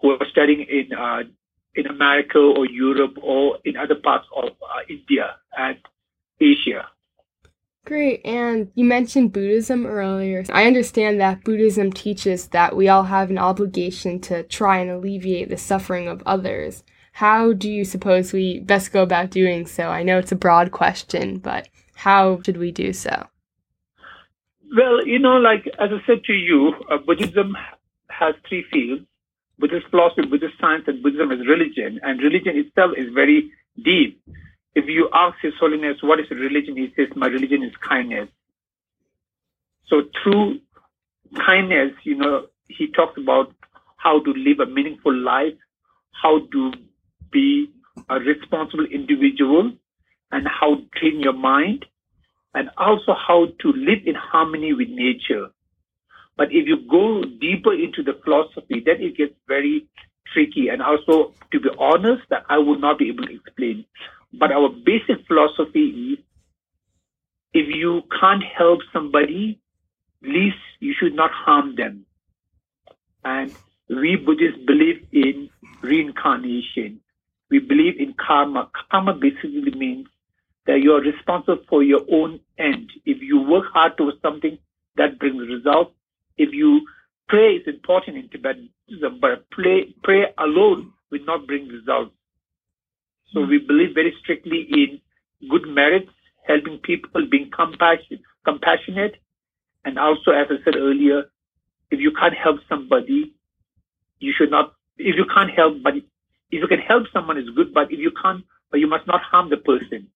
who 0.00 0.10
are 0.10 0.26
studying 0.30 0.62
in 0.62 0.96
uh, 0.96 1.22
in 1.74 1.86
America 1.86 2.38
or 2.38 2.66
Europe 2.66 3.16
or 3.22 3.58
in 3.64 3.76
other 3.76 3.94
parts 3.94 4.26
of 4.36 4.50
uh, 4.50 4.80
India 4.88 5.36
and 5.56 5.78
Asia. 6.40 6.86
Great. 7.86 8.20
And 8.24 8.70
you 8.74 8.84
mentioned 8.84 9.32
Buddhism 9.32 9.86
earlier. 9.86 10.44
I 10.52 10.66
understand 10.66 11.20
that 11.20 11.44
Buddhism 11.44 11.92
teaches 11.92 12.48
that 12.48 12.76
we 12.76 12.88
all 12.88 13.04
have 13.04 13.30
an 13.30 13.38
obligation 13.38 14.20
to 14.22 14.42
try 14.42 14.78
and 14.78 14.90
alleviate 14.90 15.48
the 15.48 15.56
suffering 15.56 16.06
of 16.06 16.22
others. 16.26 16.84
How 17.12 17.52
do 17.52 17.70
you 17.70 17.84
suppose 17.84 18.32
we 18.32 18.60
best 18.60 18.92
go 18.92 19.02
about 19.02 19.30
doing 19.30 19.66
so? 19.66 19.88
I 19.88 20.02
know 20.02 20.18
it's 20.18 20.32
a 20.32 20.36
broad 20.36 20.72
question, 20.72 21.38
but 21.38 21.68
how 21.94 22.40
should 22.44 22.58
we 22.58 22.70
do 22.70 22.92
so? 22.92 23.26
Well, 24.76 25.04
you 25.04 25.18
know, 25.18 25.36
like 25.36 25.66
as 25.78 25.90
I 25.92 26.06
said 26.06 26.22
to 26.24 26.32
you, 26.32 26.74
uh, 26.90 26.98
Buddhism 26.98 27.56
has 28.08 28.34
three 28.48 28.64
fields 28.70 29.04
Buddhist 29.60 29.86
philosophy, 29.90 30.26
Buddhist 30.26 30.54
science, 30.60 30.84
and 30.86 31.02
Buddhism 31.02 31.30
is 31.30 31.46
religion. 31.46 32.00
And 32.02 32.20
religion 32.20 32.56
itself 32.56 32.92
is 32.96 33.12
very 33.14 33.52
deep 33.82 34.20
if 34.74 34.86
you 34.86 35.08
ask 35.12 35.36
His 35.42 35.54
Holiness, 35.58 35.96
what 36.02 36.20
is 36.20 36.30
religion? 36.30 36.76
He 36.76 36.92
says, 36.96 37.08
my 37.16 37.26
religion 37.26 37.62
is 37.62 37.72
kindness. 37.86 38.28
So 39.88 40.02
through 40.22 40.60
kindness, 41.44 41.92
you 42.04 42.16
know, 42.16 42.46
he 42.68 42.86
talks 42.86 43.18
about 43.18 43.52
how 43.96 44.22
to 44.22 44.32
live 44.32 44.60
a 44.60 44.66
meaningful 44.66 45.14
life, 45.14 45.54
how 46.12 46.46
to 46.52 46.72
be 47.32 47.70
a 48.08 48.20
responsible 48.20 48.86
individual, 48.86 49.72
and 50.30 50.46
how 50.46 50.76
to 50.76 50.86
train 50.96 51.20
your 51.20 51.32
mind, 51.32 51.84
and 52.54 52.70
also 52.76 53.14
how 53.14 53.46
to 53.60 53.72
live 53.72 54.06
in 54.06 54.14
harmony 54.14 54.72
with 54.72 54.88
nature. 54.88 55.48
But 56.40 56.52
if 56.52 56.66
you 56.66 56.78
go 56.90 57.22
deeper 57.38 57.74
into 57.74 58.02
the 58.02 58.18
philosophy, 58.24 58.82
then 58.82 58.96
it 59.02 59.14
gets 59.18 59.34
very 59.46 59.86
tricky. 60.32 60.68
And 60.68 60.80
also, 60.80 61.34
to 61.52 61.60
be 61.60 61.68
honest, 61.78 62.22
that 62.30 62.44
I 62.48 62.56
would 62.56 62.80
not 62.80 62.98
be 62.98 63.10
able 63.10 63.26
to 63.26 63.34
explain. 63.34 63.84
But 64.32 64.50
our 64.50 64.70
basic 64.70 65.26
philosophy 65.26 66.14
is 66.14 66.18
if 67.52 67.68
you 67.68 68.00
can't 68.18 68.42
help 68.42 68.80
somebody, 68.90 69.60
least 70.22 70.56
you 70.78 70.94
should 70.98 71.14
not 71.14 71.30
harm 71.30 71.76
them. 71.76 72.06
And 73.22 73.54
we 73.90 74.16
Buddhists 74.16 74.64
believe 74.66 75.06
in 75.12 75.50
reincarnation. 75.82 77.00
We 77.50 77.58
believe 77.58 78.00
in 78.00 78.14
karma. 78.14 78.70
Karma 78.90 79.12
basically 79.12 79.72
means 79.76 80.06
that 80.64 80.80
you 80.80 80.94
are 80.94 81.02
responsible 81.02 81.62
for 81.68 81.82
your 81.82 82.00
own 82.10 82.40
end. 82.56 82.90
If 83.04 83.20
you 83.20 83.42
work 83.42 83.66
hard 83.74 83.98
towards 83.98 84.22
something, 84.22 84.56
that 84.96 85.18
brings 85.18 85.46
results. 85.46 85.92
If 86.40 86.54
you 86.54 86.86
pray, 87.28 87.56
is 87.56 87.68
important 87.68 88.16
in 88.16 88.30
Tibetan, 88.30 88.70
but 89.20 89.50
pray, 89.50 89.94
pray 90.02 90.24
alone 90.38 90.92
will 91.10 91.24
not 91.26 91.46
bring 91.46 91.68
results. 91.68 92.14
So 93.32 93.42
we 93.42 93.58
believe 93.58 93.94
very 93.94 94.14
strictly 94.22 94.66
in 94.72 95.00
good 95.50 95.68
merits, 95.68 96.10
helping 96.46 96.78
people, 96.78 97.26
being 97.30 97.50
compassionate, 97.54 98.22
compassionate, 98.44 99.16
and 99.84 99.98
also, 99.98 100.30
as 100.30 100.46
I 100.50 100.64
said 100.64 100.76
earlier, 100.76 101.24
if 101.90 102.00
you 102.00 102.12
can't 102.18 102.34
help 102.34 102.60
somebody, 102.70 103.34
you 104.18 104.32
should 104.36 104.50
not. 104.50 104.72
If 104.96 105.16
you 105.16 105.26
can't 105.34 105.50
help, 105.50 105.82
but 105.82 105.96
if 105.96 106.04
you 106.50 106.68
can 106.68 106.80
help 106.80 107.04
someone, 107.12 107.36
is 107.36 107.50
good. 107.54 107.74
But 107.74 107.92
if 107.92 107.98
you 107.98 108.12
can't, 108.22 108.44
but 108.70 108.80
you 108.80 108.86
must 108.86 109.06
not 109.06 109.20
harm 109.22 109.50
the 109.50 109.58
person. 109.58 110.08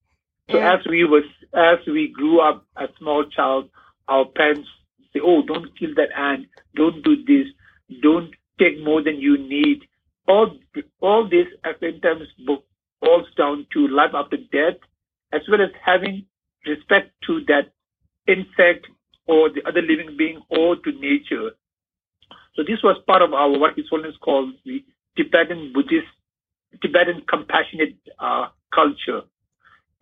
So 0.51 0.57
yeah. 0.57 0.75
as 0.75 0.81
we 0.89 1.05
was, 1.05 1.25
as 1.55 1.79
we 1.87 2.09
grew 2.09 2.41
up 2.41 2.67
as 2.77 2.89
small 2.99 3.25
child, 3.25 3.69
our 4.09 4.25
parents 4.25 4.69
say, 5.15 5.21
"Oh, 5.23 5.43
don't 5.43 5.77
kill 5.79 5.95
that 5.95 6.13
ant. 6.17 6.47
Don't 6.75 7.03
do 7.03 7.17
this. 7.25 7.47
Don't 8.03 8.35
take 8.59 8.83
more 8.83 9.03
than 9.03 9.21
you 9.21 9.39
need." 9.39 9.83
All 10.27 10.59
all 11.01 11.29
this, 11.29 11.47
book 12.47 12.65
boils 13.01 13.27
down 13.37 13.67
to 13.73 13.89
life 13.89 14.15
after 14.15 14.37
death, 14.37 14.79
as 15.33 15.43
well 15.49 15.61
as 15.61 15.71
having 15.85 16.27
respect 16.67 17.13
to 17.27 17.41
that 17.47 17.73
insect 18.27 18.87
or 19.27 19.51
the 19.51 19.63
other 19.67 19.83
living 19.83 20.17
being 20.17 20.41
or 20.49 20.77
to 20.77 20.93
nature. 20.93 21.51
So 22.55 22.63
this 22.63 22.83
was 22.83 22.97
part 23.07 23.23
of 23.23 23.33
our 23.35 23.59
what 23.59 23.77
His 23.77 23.87
Holiness 23.91 24.17
calls 24.21 24.55
the 24.65 24.85
Tibetan 25.17 25.73
Buddhist, 25.73 26.07
Tibetan 26.83 27.23
compassionate 27.29 27.97
uh, 28.19 28.49
culture. 28.73 29.23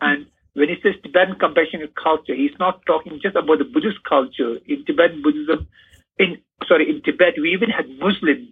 And 0.00 0.26
when 0.54 0.68
he 0.68 0.76
says 0.82 0.94
Tibetan 1.12 1.38
compassionate 1.38 1.94
culture, 1.94 2.34
he's 2.34 2.58
not 2.58 2.84
talking 2.86 3.20
just 3.22 3.36
about 3.36 3.58
the 3.58 3.64
Buddhist 3.64 4.02
culture. 4.08 4.56
In 4.66 4.84
Tibetan 4.84 5.22
Buddhism, 5.22 5.68
in 6.18 6.38
sorry, 6.66 6.88
in 6.88 7.02
Tibet, 7.02 7.34
we 7.40 7.52
even 7.52 7.70
had 7.70 7.88
Muslims, 7.98 8.48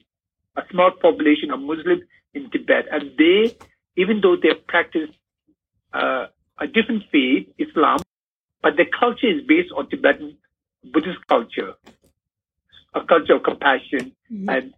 a 0.57 0.63
small 0.71 0.91
population 0.91 1.51
of 1.51 1.61
Muslims 1.61 2.03
in 2.35 2.51
Tibet, 2.51 2.87
and 2.93 3.13
they 3.17 3.57
even 3.97 4.21
though 4.21 4.37
they 4.37 4.55
practice 4.55 5.09
uh, 5.93 6.27
a 6.59 6.67
different 6.67 7.05
faith, 7.11 7.49
Islam, 7.59 7.99
but 8.63 8.77
their 8.77 8.87
culture 8.87 9.27
is 9.27 9.43
based 9.47 9.71
on 9.77 9.89
Tibetan 9.89 10.37
Buddhist 10.93 11.27
culture, 11.29 11.75
a 12.95 13.05
culture 13.05 13.37
of 13.37 13.43
compassion. 13.43 14.13
Mm-hmm. 14.31 14.49
And 14.49 14.75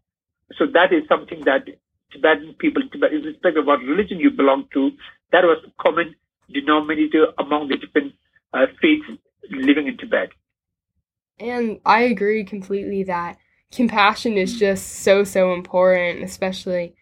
so 0.56 0.66
that 0.66 0.92
is 0.92 1.02
something 1.08 1.42
that 1.44 1.66
Tibetan 2.12 2.54
people, 2.58 2.82
Tibet, 2.90 3.12
irrespective 3.12 3.62
of 3.62 3.66
what 3.66 3.80
religion 3.80 4.20
you 4.20 4.30
belong 4.30 4.68
to, 4.72 4.92
that 5.32 5.44
was 5.44 5.58
common 5.80 6.14
denominator 6.52 7.28
among 7.38 7.68
the 7.68 7.76
different 7.76 8.14
uh, 8.52 8.66
faiths 8.80 9.06
living 9.50 9.88
in 9.88 9.96
Tibet. 9.96 10.30
And 11.38 11.80
I 11.84 12.02
agree 12.02 12.44
completely 12.44 13.02
that 13.04 13.38
compassion 13.72 14.34
is 14.34 14.58
just 14.58 14.86
so, 15.02 15.24
so 15.24 15.54
important, 15.54 16.22
especially 16.22 16.94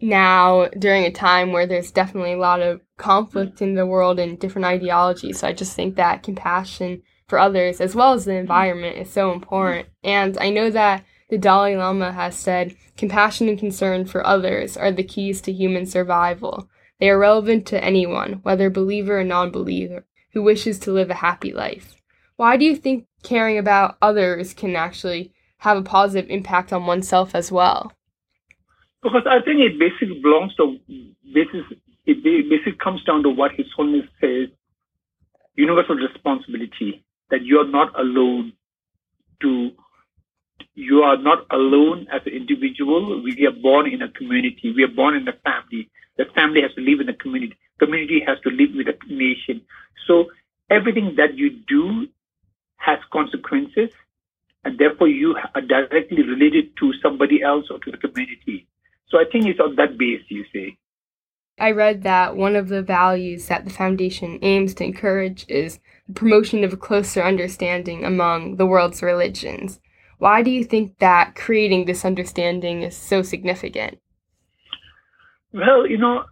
now 0.00 0.68
during 0.78 1.04
a 1.04 1.10
time 1.10 1.52
where 1.52 1.66
there's 1.66 1.90
definitely 1.90 2.32
a 2.32 2.38
lot 2.38 2.60
of 2.60 2.80
conflict 2.96 3.62
in 3.62 3.74
the 3.74 3.86
world 3.86 4.18
and 4.18 4.38
different 4.38 4.66
ideologies. 4.66 5.40
So 5.40 5.48
I 5.48 5.52
just 5.52 5.74
think 5.74 5.96
that 5.96 6.22
compassion 6.22 7.02
for 7.28 7.38
others 7.38 7.80
as 7.80 7.94
well 7.94 8.12
as 8.12 8.24
the 8.24 8.34
environment 8.34 8.96
is 8.96 9.10
so 9.10 9.32
important. 9.32 9.88
And 10.04 10.36
I 10.38 10.50
know 10.50 10.70
that 10.70 11.04
the 11.28 11.38
Dalai 11.38 11.76
Lama 11.76 12.12
has 12.12 12.36
said 12.36 12.76
compassion 12.96 13.48
and 13.48 13.58
concern 13.58 14.06
for 14.06 14.26
others 14.26 14.76
are 14.76 14.92
the 14.92 15.02
keys 15.02 15.40
to 15.42 15.52
human 15.52 15.86
survival. 15.86 16.68
They 16.98 17.10
are 17.10 17.18
relevant 17.18 17.66
to 17.66 17.84
anyone, 17.84 18.40
whether 18.42 18.70
believer 18.70 19.20
or 19.20 19.24
non 19.24 19.50
believer, 19.50 20.06
who 20.32 20.42
wishes 20.42 20.78
to 20.80 20.92
live 20.92 21.10
a 21.10 21.14
happy 21.14 21.52
life. 21.52 21.94
Why 22.36 22.56
do 22.56 22.64
you 22.64 22.76
think 22.76 23.06
caring 23.22 23.58
about 23.58 23.96
others 24.00 24.54
can 24.54 24.76
actually 24.76 25.32
have 25.58 25.78
a 25.78 25.82
positive 25.82 26.30
impact 26.30 26.72
on 26.72 26.86
oneself 26.86 27.34
as 27.34 27.50
well? 27.52 27.92
Because 29.02 29.26
I 29.28 29.40
think 29.40 29.60
it 29.60 29.78
basically 29.78 30.20
belongs 30.22 30.54
to 30.56 30.78
basis. 31.32 31.64
It 32.06 32.22
basically 32.22 32.78
comes 32.82 33.02
down 33.04 33.22
to 33.24 33.30
what 33.30 33.52
His 33.52 33.66
Holiness 33.76 34.08
says: 34.20 34.48
universal 35.54 35.96
responsibility. 35.96 37.04
That 37.30 37.42
you 37.42 37.58
are 37.58 37.66
not 37.66 37.98
alone. 37.98 38.52
to 39.42 39.70
you 40.74 41.02
are 41.02 41.16
not 41.16 41.46
alone 41.50 42.06
as 42.12 42.22
an 42.26 42.32
individual. 42.32 43.22
We 43.22 43.46
are 43.46 43.52
born 43.62 43.86
in 43.92 44.02
a 44.02 44.08
community. 44.10 44.72
We 44.74 44.84
are 44.84 44.94
born 44.94 45.14
in 45.16 45.28
a 45.28 45.32
family. 45.44 45.90
The 46.16 46.24
family 46.34 46.62
has 46.62 46.72
to 46.74 46.75
live 46.86 47.00
in 47.00 47.08
a 47.08 47.14
community. 47.14 47.56
Community 47.78 48.22
has 48.26 48.38
to 48.44 48.50
live 48.50 48.70
with 48.74 48.86
a 48.88 48.96
nation. 49.12 49.60
So 50.06 50.26
everything 50.70 51.14
that 51.16 51.36
you 51.36 51.50
do 51.68 52.06
has 52.76 52.98
consequences, 53.12 53.90
and 54.64 54.78
therefore 54.78 55.08
you 55.08 55.36
are 55.54 55.60
directly 55.60 56.22
related 56.22 56.76
to 56.78 56.92
somebody 57.02 57.42
else 57.42 57.66
or 57.70 57.78
to 57.80 57.90
the 57.90 57.96
community. 57.96 58.66
So 59.08 59.18
I 59.18 59.24
think 59.30 59.46
it's 59.46 59.60
on 59.60 59.76
that 59.76 59.98
base, 59.98 60.22
you 60.28 60.44
say. 60.52 60.76
I 61.58 61.70
read 61.70 62.02
that 62.02 62.36
one 62.36 62.54
of 62.54 62.68
the 62.68 62.82
values 62.82 63.46
that 63.48 63.64
the 63.64 63.70
foundation 63.70 64.38
aims 64.42 64.74
to 64.74 64.84
encourage 64.84 65.46
is 65.48 65.78
the 66.06 66.12
promotion 66.12 66.64
of 66.64 66.72
a 66.72 66.76
closer 66.76 67.22
understanding 67.22 68.04
among 68.04 68.56
the 68.56 68.66
world's 68.66 69.02
religions. 69.02 69.80
Why 70.18 70.42
do 70.42 70.50
you 70.50 70.64
think 70.64 70.98
that 70.98 71.34
creating 71.34 71.84
this 71.84 72.04
understanding 72.04 72.82
is 72.82 72.96
so 72.96 73.22
significant? 73.22 73.98
Well, 75.52 75.86
you 75.86 75.96
know, 75.96 76.24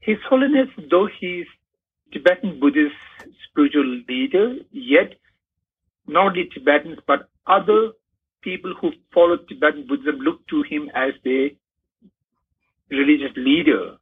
His 0.00 0.16
Holiness, 0.28 0.68
though 0.90 1.06
he 1.06 1.44
he's 1.44 1.46
Tibetan 2.12 2.58
Buddhist 2.58 2.94
spiritual 3.48 4.02
leader, 4.08 4.56
yet 4.72 5.14
not 6.06 6.28
only 6.28 6.48
Tibetans 6.52 6.98
but 7.06 7.28
other 7.46 7.92
people 8.42 8.74
who 8.80 8.92
follow 9.12 9.36
Tibetan 9.36 9.86
Buddhism 9.86 10.16
look 10.20 10.46
to 10.48 10.62
him 10.62 10.90
as 10.94 11.12
the 11.24 11.50
religious 12.90 13.36
leader. 13.36 13.96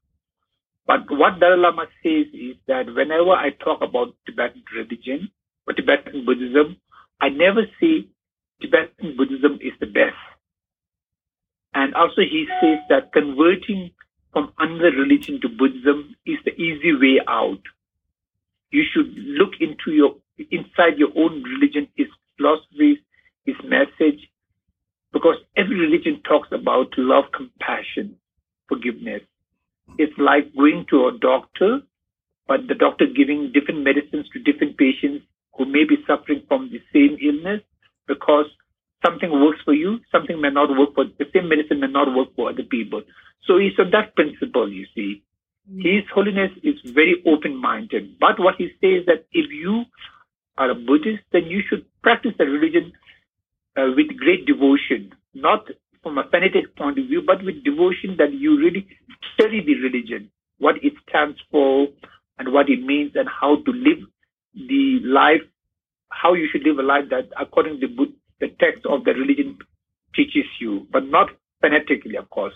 But 0.86 1.10
what 1.10 1.40
Dalai 1.40 1.58
Lama 1.58 1.86
says 2.02 2.26
is 2.32 2.56
that 2.66 2.86
whenever 2.86 3.32
I 3.32 3.50
talk 3.50 3.82
about 3.82 4.14
Tibetan 4.24 4.62
religion 4.74 5.30
or 5.66 5.74
Tibetan 5.74 6.24
Buddhism, 6.24 6.76
I 7.20 7.28
never 7.28 7.62
say 7.80 8.08
Tibetan 8.62 9.16
Buddhism 9.16 9.58
is 9.60 9.72
the 9.80 9.86
best. 9.86 10.16
And 11.74 11.94
also 11.94 12.22
he 12.22 12.46
says 12.62 12.78
that 12.88 13.12
converting 13.12 13.90
from 14.32 14.52
another 14.58 14.90
religion 14.90 15.40
to 15.40 15.48
Buddhism 15.48 16.16
is 16.26 16.38
the 16.44 16.52
easy 16.52 16.92
way 16.94 17.20
out. 17.26 17.60
You 18.70 18.84
should 18.92 19.12
look 19.16 19.52
into 19.60 19.92
your 19.92 20.14
inside 20.50 20.98
your 20.98 21.10
own 21.16 21.42
religion, 21.42 21.88
its 21.96 22.10
philosophies, 22.36 22.98
its 23.46 23.58
message, 23.64 24.30
because 25.12 25.36
every 25.56 25.76
religion 25.76 26.20
talks 26.28 26.48
about 26.52 26.92
love, 26.96 27.24
compassion, 27.32 28.16
forgiveness. 28.68 29.22
It's 29.96 30.16
like 30.18 30.54
going 30.54 30.86
to 30.90 31.08
a 31.08 31.18
doctor, 31.18 31.80
but 32.46 32.68
the 32.68 32.74
doctor 32.74 33.06
giving 33.06 33.52
different 33.52 33.82
medicines 33.82 34.26
to 34.32 34.38
different 34.38 34.76
patients 34.76 35.24
who 35.56 35.64
may 35.64 35.84
be 35.84 35.96
suffering 36.06 36.42
from 36.46 36.70
the 36.70 36.80
same 36.92 37.16
illness 37.20 37.62
because 38.06 38.46
something 39.04 39.30
works 39.30 39.60
for 39.64 39.74
you, 39.74 40.00
something 40.10 40.40
may 40.40 40.50
not 40.50 40.70
work 40.76 40.94
for 40.94 41.04
the 41.04 41.26
same 41.32 41.48
medicine 41.48 41.80
may 41.80 41.86
not 41.86 42.14
work 42.14 42.28
for 42.34 42.50
other 42.50 42.62
people. 42.62 43.02
So 43.46 43.56
it's 43.56 43.78
on 43.78 43.90
that 43.92 44.14
principle, 44.14 44.70
you 44.70 44.86
see. 44.94 45.22
Mm. 45.70 45.82
His 45.82 46.04
Holiness 46.12 46.50
is 46.62 46.76
very 46.84 47.22
open-minded. 47.26 48.18
But 48.18 48.38
what 48.38 48.56
he 48.58 48.68
says 48.80 49.06
that 49.06 49.26
if 49.32 49.50
you 49.50 49.84
are 50.56 50.70
a 50.70 50.74
Buddhist, 50.74 51.22
then 51.32 51.46
you 51.46 51.62
should 51.68 51.84
practice 52.02 52.32
the 52.38 52.44
religion 52.44 52.92
uh, 53.76 53.90
with 53.96 54.16
great 54.16 54.46
devotion, 54.46 55.12
not 55.34 55.68
from 56.02 56.18
a 56.18 56.24
fanatic 56.30 56.74
point 56.76 56.98
of 56.98 57.06
view, 57.06 57.22
but 57.22 57.42
with 57.44 57.64
devotion 57.64 58.16
that 58.18 58.32
you 58.32 58.58
really 58.58 58.86
study 59.34 59.62
the 59.64 59.76
religion, 59.76 60.30
what 60.58 60.76
it 60.82 60.94
stands 61.08 61.38
for, 61.50 61.88
and 62.38 62.52
what 62.52 62.68
it 62.68 62.82
means, 62.82 63.12
and 63.14 63.28
how 63.28 63.56
to 63.62 63.72
live 63.72 63.98
the 64.54 65.00
life, 65.04 65.42
how 66.10 66.34
you 66.34 66.48
should 66.50 66.62
live 66.62 66.78
a 66.78 66.82
life 66.82 67.04
that, 67.10 67.28
according 67.38 67.80
to 67.80 67.86
the, 67.86 68.12
the 68.40 68.48
text 68.60 68.86
of 68.86 69.04
the 69.04 69.12
religion, 69.12 69.58
teaches 70.14 70.46
you, 70.60 70.86
but 70.90 71.06
not 71.06 71.28
fanatically, 71.60 72.16
of 72.16 72.28
course. 72.30 72.54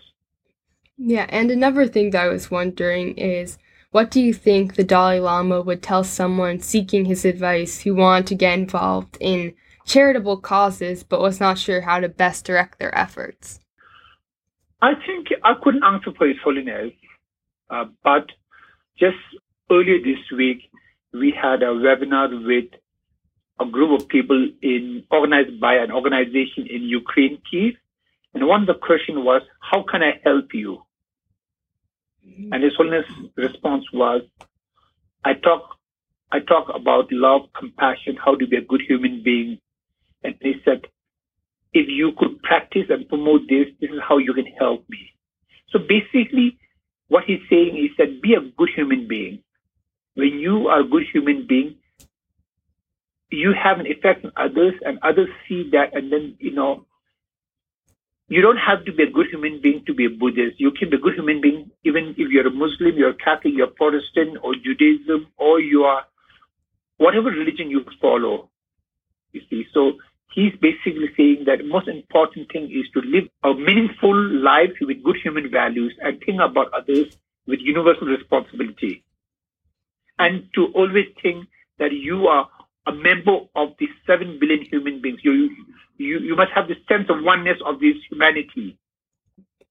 Yeah, 0.96 1.26
and 1.28 1.50
another 1.50 1.86
thing 1.86 2.10
that 2.10 2.24
I 2.24 2.28
was 2.28 2.50
wondering 2.50 3.16
is 3.16 3.58
what 3.90 4.10
do 4.10 4.20
you 4.20 4.32
think 4.32 4.74
the 4.74 4.84
Dalai 4.84 5.20
Lama 5.20 5.60
would 5.60 5.82
tell 5.82 6.02
someone 6.02 6.60
seeking 6.60 7.04
his 7.04 7.24
advice 7.24 7.80
who 7.80 7.94
wanted 7.94 8.26
to 8.28 8.34
get 8.34 8.58
involved 8.58 9.18
in 9.20 9.54
charitable 9.84 10.38
causes 10.38 11.02
but 11.02 11.20
was 11.20 11.40
not 11.40 11.58
sure 11.58 11.82
how 11.82 12.00
to 12.00 12.08
best 12.08 12.46
direct 12.46 12.78
their 12.78 12.96
efforts? 12.96 13.60
I 14.80 14.94
think 15.06 15.28
I 15.44 15.52
couldn't 15.62 15.84
answer 15.84 16.10
for 16.16 16.26
His 16.26 16.38
Holiness, 16.42 16.92
uh, 17.70 17.84
but 18.02 18.26
just 18.98 19.18
earlier 19.70 19.98
this 19.98 20.18
week, 20.36 20.70
we 21.12 21.30
had 21.30 21.62
a 21.62 21.66
webinar 21.66 22.30
with 22.46 22.70
a 23.62 23.70
group 23.70 24.00
of 24.00 24.08
people 24.08 24.48
in 24.62 25.04
organized 25.10 25.60
by 25.60 25.74
an 25.74 25.90
organization 25.90 26.66
in 26.68 26.82
Ukraine, 26.82 27.38
Kiev. 27.50 27.74
And 28.34 28.46
one 28.46 28.62
of 28.62 28.66
the 28.66 28.74
questions 28.74 29.18
was, 29.18 29.42
how 29.60 29.82
can 29.82 30.02
I 30.02 30.20
help 30.24 30.54
you? 30.54 30.82
Mm-hmm. 32.26 32.52
And 32.52 32.62
His 32.62 32.74
Holiness 32.76 33.06
response 33.36 33.84
was, 33.92 34.22
I 35.24 35.34
talk, 35.34 35.76
I 36.30 36.40
talk 36.40 36.66
about 36.74 37.12
love, 37.12 37.42
compassion, 37.56 38.16
how 38.24 38.34
to 38.34 38.46
be 38.46 38.56
a 38.56 38.62
good 38.62 38.82
human 38.86 39.22
being, 39.22 39.60
and 40.24 40.34
he 40.40 40.54
said, 40.64 40.82
if 41.72 41.88
you 41.88 42.12
could 42.18 42.42
practice 42.42 42.86
and 42.90 43.08
promote 43.08 43.42
this, 43.48 43.66
this 43.80 43.90
is 43.90 44.00
how 44.06 44.18
you 44.18 44.32
can 44.34 44.46
help 44.58 44.84
me. 44.88 45.12
So 45.70 45.78
basically, 45.78 46.58
what 47.08 47.24
he's 47.24 47.40
saying 47.48 47.76
is 47.76 47.96
that 47.98 48.22
be 48.22 48.34
a 48.34 48.40
good 48.40 48.70
human 48.74 49.08
being. 49.08 49.42
When 50.14 50.38
you 50.38 50.68
are 50.68 50.80
a 50.80 50.88
good 50.88 51.04
human 51.12 51.46
being, 51.46 51.76
you 53.32 53.52
have 53.52 53.80
an 53.80 53.86
effect 53.86 54.24
on 54.24 54.32
others 54.36 54.74
and 54.84 54.98
others 55.02 55.28
see 55.48 55.70
that 55.72 55.96
and 55.96 56.12
then, 56.12 56.36
you 56.38 56.52
know, 56.52 56.86
you 58.28 58.40
don't 58.40 58.58
have 58.58 58.84
to 58.86 58.92
be 58.92 59.02
a 59.02 59.10
good 59.10 59.26
human 59.30 59.60
being 59.60 59.84
to 59.86 59.94
be 59.94 60.06
a 60.06 60.10
Buddhist. 60.10 60.58
You 60.58 60.70
can 60.70 60.90
be 60.90 60.96
a 60.96 61.00
good 61.00 61.14
human 61.14 61.40
being 61.40 61.70
even 61.84 62.14
if 62.16 62.30
you're 62.30 62.46
a 62.46 62.50
Muslim, 62.50 62.96
you're 62.96 63.12
Catholic, 63.14 63.54
you're 63.54 63.66
Protestant 63.66 64.38
or 64.42 64.54
Judaism 64.54 65.26
or 65.36 65.60
you 65.60 65.84
are 65.84 66.04
whatever 66.96 67.30
religion 67.30 67.70
you 67.70 67.84
follow. 68.00 68.48
You 69.32 69.42
see, 69.50 69.66
so 69.72 69.94
he's 70.34 70.52
basically 70.60 71.10
saying 71.16 71.44
that 71.46 71.64
most 71.66 71.88
important 71.88 72.50
thing 72.52 72.70
is 72.70 72.88
to 72.94 73.00
live 73.00 73.28
a 73.42 73.54
meaningful 73.54 74.14
life 74.14 74.72
with 74.80 75.02
good 75.02 75.16
human 75.22 75.50
values 75.50 75.94
and 76.00 76.20
think 76.24 76.40
about 76.40 76.72
others 76.72 77.16
with 77.46 77.60
universal 77.60 78.06
responsibility. 78.06 79.04
And 80.18 80.48
to 80.54 80.66
always 80.74 81.06
think 81.20 81.48
that 81.78 81.92
you 81.92 82.28
are 82.28 82.48
a 82.86 82.92
member 82.92 83.38
of 83.54 83.70
the 83.78 83.88
seven 84.06 84.38
billion 84.40 84.64
human 84.64 85.00
beings. 85.00 85.20
You, 85.22 85.50
you, 85.98 86.18
you 86.18 86.36
must 86.36 86.52
have 86.52 86.68
the 86.68 86.76
sense 86.88 87.08
of 87.08 87.22
oneness 87.22 87.58
of 87.64 87.80
this 87.80 87.96
humanity. 88.10 88.78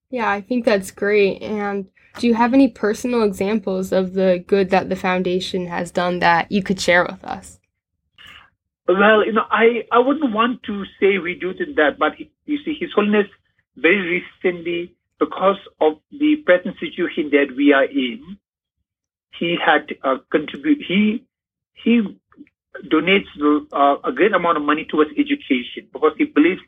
Yeah, 0.09 0.29
I 0.29 0.41
think 0.41 0.65
that's 0.65 0.91
great. 0.91 1.41
And 1.41 1.87
do 2.19 2.27
you 2.27 2.33
have 2.33 2.53
any 2.53 2.67
personal 2.67 3.23
examples 3.23 3.91
of 3.91 4.13
the 4.13 4.43
good 4.45 4.69
that 4.69 4.89
the 4.89 4.95
foundation 4.95 5.67
has 5.67 5.91
done 5.91 6.19
that 6.19 6.51
you 6.51 6.61
could 6.61 6.79
share 6.79 7.05
with 7.05 7.23
us? 7.23 7.59
Well, 8.87 9.25
you 9.25 9.31
know, 9.31 9.45
I, 9.49 9.85
I 9.91 9.99
wouldn't 9.99 10.33
want 10.33 10.63
to 10.63 10.83
say 10.99 11.17
we 11.17 11.35
do 11.35 11.53
that, 11.53 11.97
but 11.97 12.13
you 12.19 12.57
see, 12.65 12.75
His 12.77 12.91
Holiness 12.93 13.27
very 13.77 14.21
recently, 14.43 14.95
because 15.17 15.59
of 15.79 15.93
the 16.11 16.37
present 16.45 16.75
situation 16.79 17.29
that 17.31 17.55
we 17.55 17.71
are 17.71 17.85
in, 17.85 18.37
he 19.39 19.57
had 19.63 19.95
uh, 20.03 20.17
contribute. 20.29 20.79
He 20.85 21.25
he 21.73 22.01
donates 22.87 23.27
uh, 23.73 23.95
a 24.03 24.11
great 24.11 24.33
amount 24.33 24.57
of 24.57 24.63
money 24.63 24.85
towards 24.89 25.11
education 25.11 25.87
because 25.91 26.13
he 26.17 26.25
believes 26.25 26.61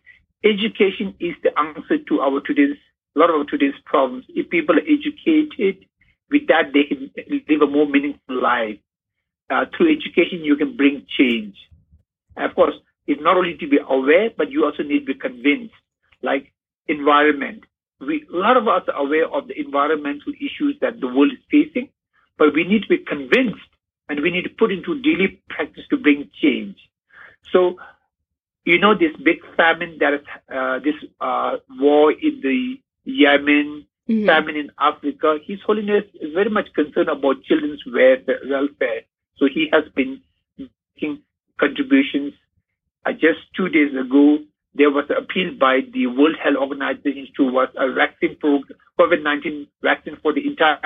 education 0.44 1.16
is 1.20 1.36
the 1.44 1.58
answer 1.58 1.98
to 2.10 2.20
our 2.20 2.42
today's 2.42 2.78
a 3.16 3.20
lot 3.20 3.30
of 3.30 3.48
today's 3.48 3.76
problems. 3.86 4.26
If 4.30 4.50
people 4.50 4.76
are 4.76 4.82
educated, 4.82 5.86
with 6.32 6.48
that 6.48 6.74
they 6.74 6.84
can 6.84 7.12
live 7.48 7.62
a 7.62 7.68
more 7.68 7.88
meaningful 7.88 8.42
life. 8.42 8.80
Uh, 9.50 9.66
through 9.76 9.92
education, 9.92 10.44
you 10.44 10.56
can 10.56 10.76
bring 10.76 11.06
change. 11.18 11.56
Of 12.36 12.56
course, 12.56 12.74
it's 13.06 13.22
not 13.22 13.38
only 13.38 13.56
to 13.60 13.68
be 13.68 13.78
aware, 13.78 14.30
but 14.36 14.50
you 14.50 14.66
also 14.66 14.82
need 14.82 15.02
to 15.02 15.14
be 15.14 15.14
convinced. 15.14 15.76
Like 16.24 16.52
environment, 16.88 17.66
we 18.00 18.26
a 18.34 18.38
lot 18.38 18.58
of 18.58 18.68
us 18.68 18.84
are 18.88 19.06
aware 19.06 19.30
of 19.30 19.48
the 19.48 19.60
environmental 19.60 20.34
issues 20.40 20.76
that 20.82 21.00
the 21.00 21.08
world 21.08 21.32
is 21.34 21.44
facing, 21.52 21.90
but 22.38 22.54
we 22.54 22.64
need 22.64 22.82
to 22.84 22.90
be 22.90 22.98
convinced 22.98 23.70
and 24.14 24.22
we 24.22 24.30
need 24.30 24.44
to 24.44 24.50
put 24.50 24.72
into 24.72 25.02
daily 25.02 25.42
practice 25.50 25.86
to 25.90 25.98
bring 25.98 26.30
change. 26.40 26.78
So, 27.52 27.78
you 28.64 28.78
know, 28.78 28.94
this 28.94 29.16
big 29.24 29.40
famine 29.58 29.98
that 30.02 30.14
is 30.14 30.26
uh, 30.54 30.78
this 30.80 30.94
uh, 31.20 31.58
war 31.80 32.12
in 32.12 32.40
the 32.42 32.80
Yemen, 33.06 33.88
mm-hmm. 34.08 34.28
famine 34.28 34.56
in 34.56 34.72
Africa. 34.80 35.40
His 35.44 35.60
Holiness 35.66 36.04
is 36.22 36.32
very 36.32 36.52
much 36.52 36.68
concerned 36.76 37.10
about 37.10 37.44
children's 37.44 37.84
welfare. 37.88 39.02
So 39.38 39.48
he 39.52 39.68
has 39.74 39.84
been 39.96 40.22
making 40.60 41.24
contributions. 41.60 42.34
Uh, 43.04 43.14
just 43.14 43.40
two 43.58 43.68
days 43.68 43.94
ago, 44.00 44.38
there 44.76 44.92
was 44.92 45.06
an 45.10 45.18
appeal 45.18 45.58
by 45.60 45.82
the 45.92 46.06
World 46.06 46.36
Health 46.42 46.58
Organization 46.58 47.30
towards 47.36 47.72
a 47.78 47.92
vaccine 47.92 48.38
program, 48.38 48.78
COVID-19 49.00 49.68
vaccine 49.82 50.18
for 50.22 50.34
the 50.34 50.46
entire 50.48 50.78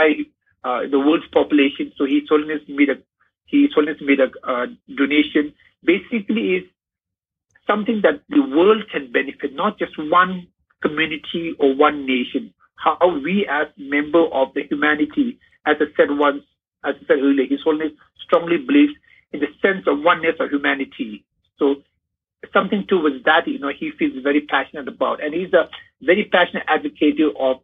uh, 0.64 0.82
the 0.92 1.00
world's 1.00 1.28
population. 1.32 1.92
So 1.98 2.06
His 2.06 2.24
Holiness 2.28 2.62
made 2.68 2.90
a 2.90 2.98
His 3.48 3.74
Holiness 3.74 3.98
made 4.02 4.20
a 4.20 4.30
donation. 4.96 5.54
Basically, 5.84 6.56
is 6.56 6.64
something 7.66 8.02
that 8.04 8.22
the 8.30 8.42
world 8.42 8.84
can 8.92 9.12
benefit, 9.12 9.54
not 9.54 9.78
just 9.80 9.98
one 9.98 10.48
community 10.82 11.54
or 11.60 11.76
one 11.76 12.06
nation. 12.06 12.54
How 12.76 12.98
we 13.24 13.48
as 13.50 13.68
member 13.78 14.26
of 14.28 14.54
the 14.54 14.64
humanity, 14.64 15.40
as 15.66 15.78
I 15.80 15.86
said 15.98 16.10
once, 16.12 16.44
as 16.86 16.96
I 16.96 17.08
said 17.08 17.20
earlier, 17.20 17.48
His 17.48 17.62
Holiness 17.64 17.92
strongly 18.24 18.58
believes 18.58 18.94
in 19.34 19.40
the 19.40 19.48
sense 19.62 19.86
of 19.88 20.00
oneness 20.02 20.36
of 20.40 20.50
humanity. 20.50 21.26
So 21.58 21.78
something 22.54 22.86
towards 22.88 23.24
that, 23.26 23.48
you 23.48 23.60
know, 23.60 23.72
he 23.78 23.92
feels 23.98 24.22
very 24.24 24.42
passionate 24.42 24.88
about. 24.88 25.24
And 25.24 25.34
he's 25.34 25.54
a 25.54 25.70
very 26.02 26.26
passionate 26.26 26.64
advocate 26.68 27.20
of 27.40 27.58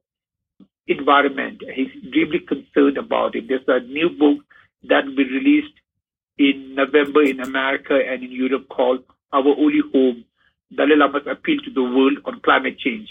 environment. 0.88 1.62
He's 1.74 1.92
deeply 2.12 2.40
concerned 2.40 2.98
about 2.98 3.36
it. 3.36 3.48
There's 3.48 3.68
a 3.68 3.80
new 3.82 4.10
book 4.10 4.40
that 4.86 5.06
will 5.06 5.16
be 5.16 5.30
released 5.30 5.74
in 6.38 6.76
November 6.76 7.24
in 7.24 7.40
America 7.40 8.00
and 8.08 8.24
in 8.24 8.32
Europe 8.32 8.68
called 8.70 9.04
Our 9.32 9.48
Only 9.48 9.82
Home, 9.94 10.26
Dalai 10.76 10.96
Lama's 10.96 11.28
appeal 11.30 11.60
to 11.64 11.72
the 11.72 11.84
world 11.84 12.18
on 12.26 12.40
climate 12.42 12.78
change. 12.80 13.10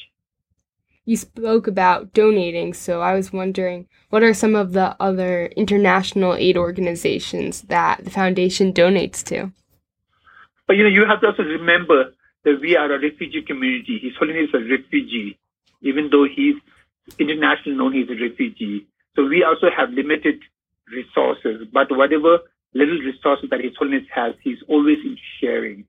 You 1.05 1.17
spoke 1.17 1.67
about 1.67 2.13
donating, 2.13 2.75
so 2.75 3.01
I 3.01 3.15
was 3.15 3.33
wondering 3.33 3.89
what 4.11 4.23
are 4.23 4.35
some 4.35 4.55
of 4.55 4.73
the 4.73 4.95
other 5.01 5.47
international 5.57 6.35
aid 6.35 6.57
organizations 6.57 7.63
that 7.63 8.05
the 8.05 8.11
foundation 8.11 8.73
donates 8.73 9.25
to? 9.25 9.53
But 10.67 10.77
you 10.77 10.85
know, 10.85 10.91
you 10.91 11.05
have 11.07 11.21
to 11.23 11.29
also 11.29 11.43
remember 11.43 12.13
that 12.45 12.61
we 12.61 12.77
are 12.77 12.93
a 12.93 13.01
refugee 13.01 13.43
community. 13.43 13.99
His 14.01 14.13
Holiness 14.19 14.51
is 14.51 14.55
a 14.55 14.59
refugee, 14.59 15.39
even 15.81 16.11
though 16.11 16.25
he's 16.25 16.57
internationally 17.19 17.77
known 17.77 17.93
he's 17.93 18.11
a 18.11 18.21
refugee. 18.21 18.87
So 19.17 19.27
we 19.27 19.43
also 19.43 19.69
have 19.77 19.91
limited 19.91 20.41
resources, 20.91 21.67
but 21.73 21.91
whatever 21.91 22.39
little 22.75 22.99
resources 22.99 23.51
that 23.51 23.61
His 23.61 23.77
Holiness 23.79 24.07
has, 24.15 24.35
he's 24.43 24.59
always 24.69 24.99
in 25.05 25.17
sharing. 25.41 25.85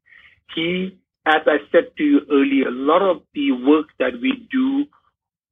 He, 0.56 0.98
as 1.26 1.42
I 1.46 1.58
said 1.72 1.96
to 1.98 2.04
you 2.04 2.22
earlier, 2.32 2.68
a 2.68 2.72
lot 2.72 3.02
of 3.02 3.22
the 3.34 3.52
work 3.52 3.88
that 4.00 4.20
we 4.22 4.48
do 4.52 4.86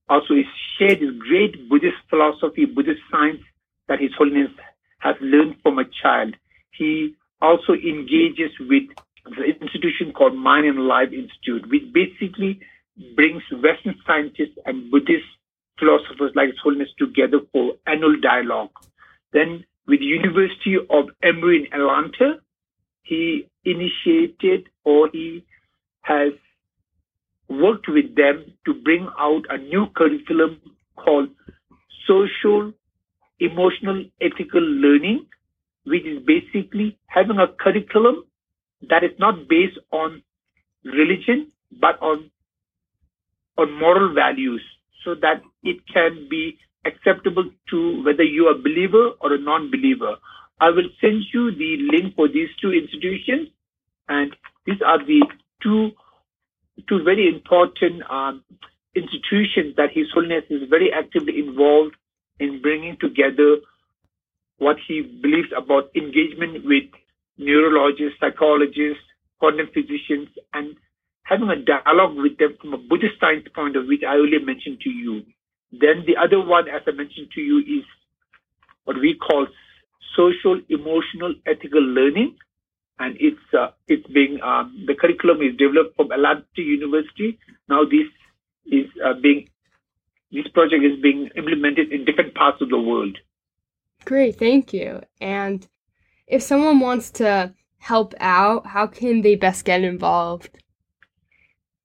also 0.10 0.34
is 0.34 0.45
shared 0.77 0.99
this 0.99 1.12
great 1.19 1.69
Buddhist 1.69 1.97
philosophy, 2.10 2.65
Buddhist 2.65 3.01
science 3.10 3.41
that 3.88 3.99
His 3.99 4.12
Holiness 4.17 4.51
has 4.99 5.15
learned 5.21 5.56
from 5.63 5.80
a 5.80 5.86
child. 5.86 6.36
He 6.71 7.15
also 7.41 7.73
engages 7.73 8.51
with 8.60 8.84
the 9.25 9.43
institution 9.43 10.12
called 10.13 10.36
Mind 10.36 10.65
and 10.65 10.88
Life 10.88 11.10
Institute, 11.13 11.69
which 11.69 11.91
basically 11.93 12.60
brings 13.15 13.41
Western 13.51 13.95
scientists 14.06 14.58
and 14.65 14.91
Buddhist 14.91 15.25
philosophers 15.80 16.32
like 16.36 16.49
His 16.49 16.60
Holiness 16.62 16.89
together 16.97 17.39
for 17.51 17.73
annual 17.88 18.19
dialogue. 18.19 18.71
Then 19.33 19.63
with 19.87 19.99
the 19.99 20.05
University 20.05 20.75
of 20.89 21.05
Emory 21.23 21.65
in 21.65 21.73
Atlanta, 21.79 22.41
he 23.03 23.47
initiated 23.65 24.69
or 24.83 25.09
he 25.11 25.43
has 26.01 26.33
worked 27.49 27.87
with 27.87 28.15
them 28.15 28.45
to 28.65 28.73
bring 28.73 29.07
out 29.19 29.43
a 29.49 29.57
new 29.57 29.87
curriculum 29.95 30.61
called 30.95 31.29
Social 32.07 32.71
Emotional 33.39 34.05
Ethical 34.21 34.61
Learning, 34.61 35.25
which 35.85 36.05
is 36.05 36.23
basically 36.25 36.97
having 37.07 37.37
a 37.37 37.47
curriculum 37.47 38.23
that 38.89 39.03
is 39.03 39.11
not 39.19 39.47
based 39.47 39.77
on 39.91 40.21
religion, 40.83 41.51
but 41.79 42.01
on, 42.01 42.31
on 43.57 43.79
moral 43.79 44.13
values 44.13 44.61
so 45.03 45.15
that 45.15 45.41
it 45.63 45.77
can 45.91 46.27
be 46.29 46.57
acceptable 46.85 47.49
to 47.69 48.03
whether 48.03 48.23
you 48.23 48.47
are 48.47 48.55
a 48.55 48.61
believer 48.61 49.11
or 49.19 49.33
a 49.33 49.39
non-believer. 49.39 50.15
I 50.59 50.69
will 50.69 50.89
send 50.99 51.23
you 51.33 51.51
the 51.55 51.77
link 51.91 52.15
for 52.15 52.27
these 52.27 52.49
two 52.61 52.71
institutions, 52.71 53.49
and 54.07 54.35
these 54.65 54.81
are 54.85 55.03
the 55.03 55.21
two 55.61 55.91
two 56.87 57.03
very 57.03 57.27
important 57.27 58.01
um, 58.09 58.43
institutions 58.95 59.75
that 59.77 59.91
His 59.93 60.07
Holiness 60.13 60.43
is 60.49 60.69
very 60.69 60.91
actively 60.91 61.39
involved 61.39 61.95
in 62.39 62.61
bringing 62.61 62.97
together 62.99 63.57
what 64.57 64.77
he 64.87 65.01
believes 65.01 65.49
about 65.57 65.89
engagement 65.95 66.65
with 66.65 66.85
neurologists, 67.37 68.19
psychologists, 68.19 69.03
quantum 69.39 69.67
physicians, 69.73 70.29
and 70.53 70.75
having 71.23 71.49
a 71.49 71.55
dialogue 71.55 72.15
with 72.15 72.37
them 72.37 72.55
from 72.61 72.73
a 72.73 72.77
Buddhist 72.77 73.19
science 73.19 73.47
point 73.55 73.75
of 73.75 73.83
view, 73.83 73.97
which 73.97 74.03
I 74.07 74.15
earlier 74.15 74.39
mentioned 74.39 74.79
to 74.81 74.89
you. 74.89 75.23
Then 75.71 76.03
the 76.05 76.17
other 76.17 76.39
one, 76.39 76.67
as 76.67 76.81
I 76.88 76.91
mentioned 76.91 77.29
to 77.36 77.41
you, 77.41 77.60
is 77.60 77.86
what 78.84 78.99
we 78.99 79.15
call 79.15 79.47
social, 80.15 80.60
emotional, 80.69 81.34
ethical 81.45 81.81
learning, 81.81 82.36
and 82.99 83.15
it's 83.19 83.53
uh, 83.57 83.69
it's 83.88 84.05
being 84.07 84.41
um, 84.41 84.84
the 84.86 84.95
curriculum 84.95 85.41
is 85.41 85.55
developed 85.57 85.95
from 85.95 86.12
Atlanta 86.12 86.43
University. 86.57 87.39
Now 87.69 87.84
this 87.86 88.07
is 88.65 88.88
uh, 89.03 89.13
being 89.21 89.47
this 90.31 90.47
project 90.49 90.84
is 90.84 91.01
being 91.01 91.29
implemented 91.36 91.91
in 91.91 92.05
different 92.05 92.36
parts 92.36 92.62
of 92.62 92.69
the 92.69 92.79
world. 92.79 93.17
Great, 94.05 94.38
thank 94.38 94.73
you. 94.73 95.01
And 95.19 95.67
if 96.27 96.41
someone 96.41 96.79
wants 96.79 97.12
to 97.12 97.53
help 97.77 98.13
out, 98.19 98.67
how 98.67 98.88
can 98.88 99.21
they 99.21 99.36
best 99.36 99.65
get 99.65 99.84
involved? 99.84 100.49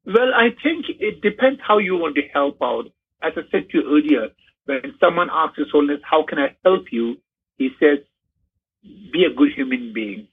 Well, 0.04 0.32
I 0.34 0.50
think 0.62 0.86
it 0.88 1.20
depends 1.20 1.60
how 1.66 1.78
you 1.78 1.96
want 1.96 2.14
to 2.16 2.22
help 2.32 2.58
out. 2.62 2.86
As 3.26 3.32
I 3.36 3.42
said 3.50 3.68
to 3.70 3.78
you 3.78 3.84
earlier, 3.86 4.28
when 4.66 4.94
someone 5.00 5.28
asks 5.32 5.58
His 5.58 5.68
Holiness, 5.72 6.00
How 6.04 6.24
can 6.24 6.38
I 6.38 6.56
help 6.64 6.86
you? 6.92 7.16
He 7.58 7.70
says, 7.80 7.98
Be 8.82 9.24
a 9.24 9.34
good 9.34 9.52
human 9.54 9.92
being. 9.92 10.28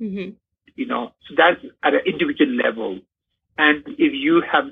Mm-hmm. 0.00 0.30
You 0.76 0.86
know, 0.86 1.12
so 1.28 1.34
that's 1.36 1.60
at 1.82 1.94
an 1.94 2.00
individual 2.06 2.52
level. 2.52 3.00
And 3.58 3.84
if 3.86 4.12
you 4.14 4.42
have, 4.50 4.64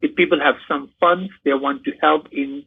if 0.00 0.14
people 0.16 0.40
have 0.40 0.56
some 0.66 0.90
funds, 0.98 1.30
they 1.44 1.54
want 1.54 1.84
to 1.84 1.92
help 2.00 2.26
in 2.32 2.64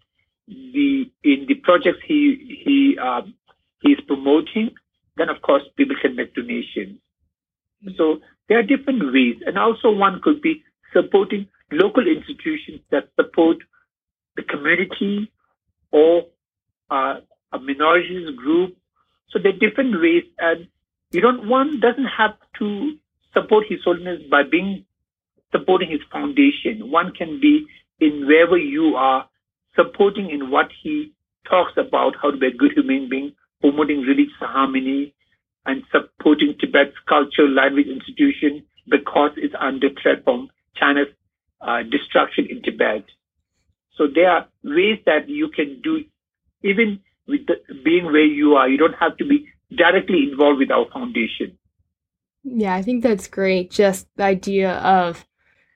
the 0.48 1.12
in 1.24 1.46
the 1.48 1.56
projects 1.56 2.00
he 2.06 2.62
he 2.64 2.98
um, 2.98 3.34
he 3.82 3.92
is 3.92 4.00
promoting, 4.08 4.72
then 5.18 5.30
of 5.30 5.42
course 5.42 5.64
people 5.76 5.96
can 6.02 6.16
make 6.16 6.34
donations. 6.34 7.00
Mm-hmm. 7.84 7.98
So 7.98 8.20
there 8.48 8.60
are 8.60 8.64
different 8.64 9.12
ways, 9.12 9.38
and 9.46 9.58
also 9.58 9.92
one 9.92 10.22
could 10.24 10.42
be 10.42 10.64
supporting 10.94 11.48
local 11.72 12.08
institutions 12.08 12.82
that 12.92 13.10
support 13.16 13.58
the 14.36 14.44
community 14.44 15.32
or 15.92 16.26
uh, 16.90 17.16
a 17.52 17.60
minorities 17.60 18.36
group. 18.36 18.76
So 19.30 19.40
there 19.40 19.54
are 19.54 19.58
different 19.58 20.00
ways, 20.02 20.24
and 20.38 20.68
you 21.12 21.22
don't 21.22 21.48
one 21.48 21.80
doesn't 21.80 22.06
have 22.18 22.36
to 22.60 22.96
support 23.34 23.66
His 23.68 23.80
Holiness 23.84 24.22
by 24.30 24.44
being 24.44 24.86
supporting 25.56 25.90
his 25.90 26.02
foundation. 26.12 26.92
One 26.92 27.14
can 27.14 27.40
be 27.40 27.66
in 28.00 28.28
wherever 28.28 28.58
you 28.58 28.96
are 28.96 29.28
supporting 29.76 30.30
in 30.30 30.52
what 30.52 30.70
he 30.84 31.14
talks 31.50 31.74
about 31.78 32.16
how 32.22 32.32
to 32.32 32.38
be 32.38 32.48
a 32.48 32.52
good 32.52 32.74
human 32.74 33.10
being, 33.10 33.34
promoting 33.62 34.02
religious 34.02 34.34
harmony, 34.40 35.14
and 35.66 35.84
supporting 35.92 36.56
Tibet's 36.60 36.96
cultural 37.08 37.50
language 37.50 37.88
institution 37.88 38.64
because 38.88 39.32
it's 39.38 39.56
under 39.60 39.90
threat 40.02 40.24
from 40.24 40.50
China's 40.76 41.08
uh, 41.62 41.82
destruction 41.84 42.48
in 42.50 42.62
Tibet. 42.62 43.06
So 43.98 44.08
there 44.14 44.30
are 44.30 44.48
ways 44.64 45.00
that 45.06 45.30
you 45.30 45.50
can 45.50 45.82
do, 45.82 46.04
even 46.64 47.00
with 47.28 47.46
the, 47.48 47.56
being 47.84 48.06
where 48.06 48.26
you 48.26 48.56
are, 48.56 48.70
you 48.70 48.78
don't 48.78 48.96
have 49.00 49.18
to 49.18 49.26
be 49.26 49.48
directly 49.76 50.30
involved 50.32 50.60
with 50.60 50.72
our 50.72 50.86
foundation. 50.92 51.58
Yeah, 52.44 52.76
I 52.76 52.82
think 52.82 53.02
that's 53.02 53.28
great. 53.28 53.72
Just 53.72 54.08
the 54.18 54.24
idea 54.24 54.74
of 54.74 55.26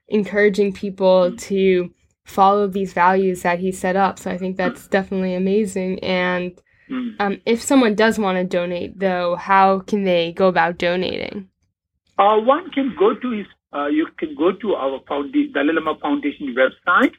encouraging 0.07 0.73
people 0.73 1.35
to 1.35 1.93
follow 2.25 2.67
these 2.67 2.93
values 2.93 3.41
that 3.41 3.59
he 3.59 3.71
set 3.71 3.95
up. 3.95 4.19
So 4.19 4.29
I 4.29 4.37
think 4.37 4.57
that's 4.57 4.87
definitely 4.87 5.33
amazing. 5.33 5.99
And 6.03 6.59
mm. 6.89 7.15
um, 7.19 7.41
if 7.45 7.61
someone 7.61 7.95
does 7.95 8.19
want 8.19 8.37
to 8.37 8.43
donate, 8.43 8.99
though, 8.99 9.35
how 9.35 9.79
can 9.79 10.03
they 10.03 10.31
go 10.33 10.47
about 10.47 10.77
donating? 10.77 11.49
Uh, 12.17 12.37
one 12.37 12.69
can 12.71 12.95
go 12.99 13.15
to 13.15 13.31
his. 13.31 13.47
Uh, 13.71 13.87
you 13.87 14.07
can 14.17 14.35
go 14.35 14.51
to 14.51 14.73
our 14.73 14.99
foundation, 15.07 15.51
Dalai 15.53 15.73
Lama 15.73 15.97
Foundation 16.01 16.55
website, 16.55 17.13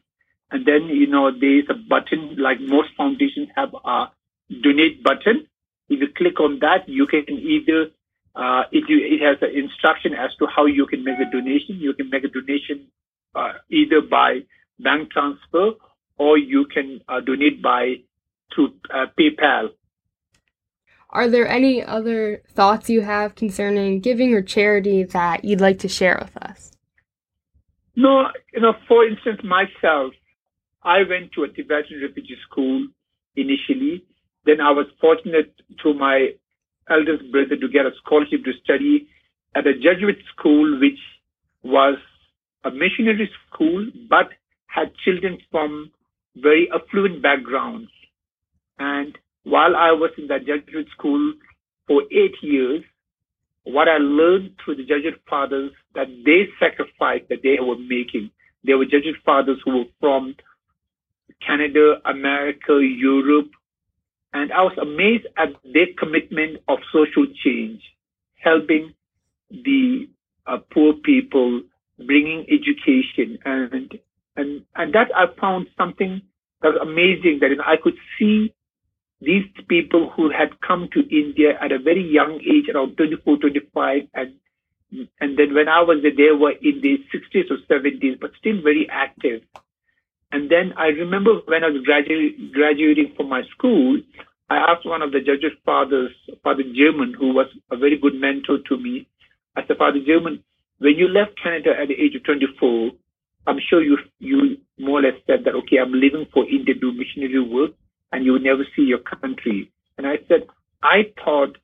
and 0.51 0.67
then 0.67 0.89
you 0.89 1.07
know 1.07 1.31
there 1.31 1.59
is 1.59 1.67
a 1.69 1.75
button 1.75 2.37
like 2.37 2.61
most 2.61 2.91
foundations 2.97 3.49
have 3.57 3.75
a 3.85 4.11
donate 4.63 5.03
button. 5.03 5.47
If 5.89 6.01
you 6.01 6.09
click 6.17 6.41
on 6.41 6.59
that, 6.61 6.89
you 6.89 7.07
can 7.07 7.25
either 7.29 7.91
uh, 8.35 8.63
it, 8.71 8.85
it 8.89 9.21
has 9.23 9.39
an 9.43 9.57
instruction 9.57 10.15
as 10.15 10.31
to 10.39 10.47
how 10.47 10.67
you 10.67 10.87
can 10.87 11.05
make 11.05 11.19
a 11.19 11.31
donation. 11.31 11.77
You 11.79 11.95
can 11.95 12.11
make 12.11 12.25
a 12.25 12.29
donation 12.29 12.87
uh, 13.35 13.53
either 13.71 14.01
by 14.01 14.41
bank 14.79 15.11
transfer 15.11 15.73
or 16.17 16.39
you 16.39 16.67
can 16.67 17.01
uh, 17.09 17.21
donate 17.21 17.63
by 17.63 17.97
through 18.55 18.75
uh, 18.93 19.07
PayPal. 19.19 19.71
Are 21.11 21.29
there 21.29 21.49
any 21.49 21.83
other 21.83 22.43
thoughts 22.53 22.89
you 22.89 23.01
have 23.01 23.35
concerning 23.35 24.01
giving 24.01 24.33
or 24.33 24.43
charity 24.43 25.03
that 25.05 25.45
you'd 25.45 25.61
like 25.61 25.79
to 25.81 25.89
share 25.89 26.19
with 26.21 26.37
us? 26.37 26.73
No, 27.97 28.29
you 28.55 28.61
know, 28.61 28.75
for 28.87 29.05
instance, 29.05 29.41
myself, 29.43 30.15
I 30.83 31.03
went 31.09 31.33
to 31.33 31.45
a 31.45 31.49
Tibetan 31.49 32.01
refugee 32.03 32.37
school 32.49 32.87
initially. 33.37 34.05
Then 34.47 34.61
I 34.61 34.71
was 34.71 34.87
fortunate 35.01 35.53
through 35.81 35.95
my 35.95 36.31
eldest 36.89 37.31
brother 37.31 37.57
to 37.57 37.69
get 37.69 37.87
a 37.87 37.91
scholarship 38.03 38.45
to 38.45 38.53
study 38.65 39.09
at 39.55 39.67
a 39.67 39.75
Jesuit 39.75 40.19
school, 40.35 40.81
which 40.81 40.99
was 41.63 41.97
a 42.65 42.71
missionary 42.71 43.31
school, 43.49 43.87
but 44.09 44.31
had 44.67 44.95
children 45.05 45.39
from 45.51 45.91
very 46.37 46.71
affluent 46.73 47.23
backgrounds. 47.23 47.91
And 48.79 49.19
while 49.45 49.77
I 49.77 49.93
was 49.93 50.11
in 50.17 50.29
that 50.29 50.47
Jesuit 50.47 50.87
school 50.97 51.35
for 51.87 52.03
eight 52.11 52.35
years, 52.43 52.83
what 53.65 53.89
I 53.89 53.99
learned 53.99 54.53
through 54.65 54.77
the 54.77 54.85
Jesuit 54.85 55.21
fathers 55.29 55.73
that 55.95 56.07
they 56.25 56.49
sacrificed 56.59 57.29
that 57.29 57.43
they 57.43 57.59
were 57.61 57.77
making. 57.77 58.31
They 58.65 58.75
were 58.75 58.85
Jesuit 58.85 59.17
fathers 59.25 59.59
who 59.65 59.79
were 59.79 59.85
from 60.01 60.35
Canada, 61.45 62.01
America, 62.05 62.81
Europe, 62.81 63.51
and 64.33 64.53
I 64.53 64.63
was 64.63 64.77
amazed 64.79 65.27
at 65.37 65.49
their 65.65 65.87
commitment 65.99 66.59
of 66.69 66.79
social 66.93 67.27
change, 67.45 67.83
helping 68.39 68.95
the 69.51 70.09
uh, 70.47 70.59
poor 70.73 70.95
people, 70.95 71.63
bringing 72.07 72.47
education, 72.49 73.39
and 73.45 73.99
and 74.37 74.63
and 74.77 74.95
that 74.95 75.09
I 75.15 75.27
found 75.41 75.67
something 75.77 76.23
that 76.63 76.75
was 76.75 76.79
amazing. 76.81 77.41
That 77.41 77.51
I 77.67 77.77
could 77.77 77.97
see 78.19 78.55
these 79.21 79.45
people 79.69 80.11
who 80.11 80.31
had 80.31 80.61
come 80.61 80.89
to 80.93 81.01
India 81.15 81.59
at 81.61 81.73
a 81.73 81.79
very 81.79 82.03
young 82.03 82.41
age, 82.41 82.69
around 82.73 82.97
24, 82.97 83.37
25, 83.37 84.03
and 84.15 84.35
and 85.21 85.39
then 85.39 85.55
when 85.55 85.69
I 85.69 85.81
was 85.83 85.99
there, 86.03 86.15
they 86.17 86.33
were 86.33 86.53
in 86.53 86.81
their 86.81 86.99
60s 87.15 87.51
or 87.51 87.59
70s, 87.69 88.19
but 88.21 88.33
still 88.39 88.61
very 88.63 88.89
active. 88.91 89.43
And 90.33 90.51
then 90.51 90.73
I 90.77 90.87
remember 90.89 91.41
when 91.47 91.65
I 91.65 91.69
was 91.69 91.83
graduating, 91.85 92.53
graduating 92.55 93.15
from 93.17 93.29
my 93.29 93.43
school, 93.57 94.01
I 94.49 94.57
asked 94.57 94.87
one 94.87 95.03
of 95.03 95.13
the 95.13 95.21
Jesuit 95.21 95.59
fathers, 95.65 96.11
Father 96.43 96.63
German, 96.63 97.15
who 97.19 97.35
was 97.35 97.47
a 97.71 97.77
very 97.77 97.99
good 97.99 98.15
mentor 98.15 98.59
to 98.69 98.77
me. 98.77 99.07
I 99.57 99.67
said, 99.67 99.79
Father 99.79 100.01
German, 100.05 100.43
when 100.79 100.95
you 100.97 101.09
left 101.09 101.41
Canada 101.43 101.71
at 101.81 101.89
the 101.89 101.95
age 101.95 102.15
of 102.15 102.25
24, 102.25 102.91
I'm 103.47 103.59
sure 103.69 103.83
you 103.83 103.99
you 104.19 104.59
more 104.79 105.01
or 105.01 105.03
less 105.03 105.21
said 105.27 105.45
that, 105.45 105.55
okay, 105.55 105.79
I'm 105.79 105.93
leaving 105.93 106.27
for 106.33 106.45
India 106.49 106.75
to 106.75 106.81
do 106.81 106.93
missionary 106.93 107.41
work, 107.41 107.73
and 108.13 108.25
you 108.25 108.33
will 108.33 108.41
never 108.41 108.65
see 108.77 108.83
your 108.83 108.99
country. 108.99 109.71
And 109.99 110.07
I 110.07 110.19
said, 110.29 110.47
I 110.83 111.13
thought 111.25 111.57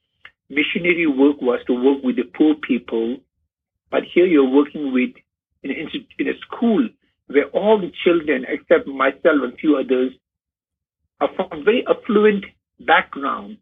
missionary 0.48 1.06
work 1.06 1.40
was 1.40 1.60
to 1.66 1.72
work 1.72 2.02
with 2.02 2.16
the 2.16 2.24
poor 2.36 2.54
people, 2.54 3.18
but 3.90 4.02
here 4.12 4.26
you're 4.26 4.48
working 4.48 4.92
with 4.92 5.10
in 5.62 5.70
in 6.18 6.28
a 6.28 6.38
school 6.46 6.88
where 7.28 7.46
all 7.46 7.80
the 7.80 7.92
children, 8.04 8.44
except 8.48 8.86
myself 8.86 9.42
and 9.42 9.58
few 9.58 9.76
others, 9.76 10.12
are 11.20 11.30
from 11.34 11.64
very 11.64 11.84
affluent 11.86 12.44
background. 12.80 13.58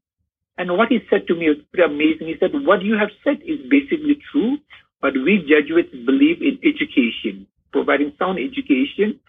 And 0.59 0.77
what 0.77 0.89
he 0.89 1.01
said 1.11 1.27
to 1.29 1.35
me 1.35 1.49
was 1.49 1.59
pretty 1.73 1.93
amazing. 1.93 2.29
He 2.29 2.37
said, 2.39 2.51
What 2.53 2.83
you 2.83 2.97
have 2.97 3.11
said 3.25 3.43
is 3.45 3.59
basically 3.69 4.19
true, 4.31 4.59
but 5.01 5.15
we 5.15 5.45
Jesuits 5.49 5.95
believe 6.07 6.43
in 6.43 6.59
education, 6.63 7.47
providing 7.73 8.13
sound 8.19 8.39
education 8.39 9.21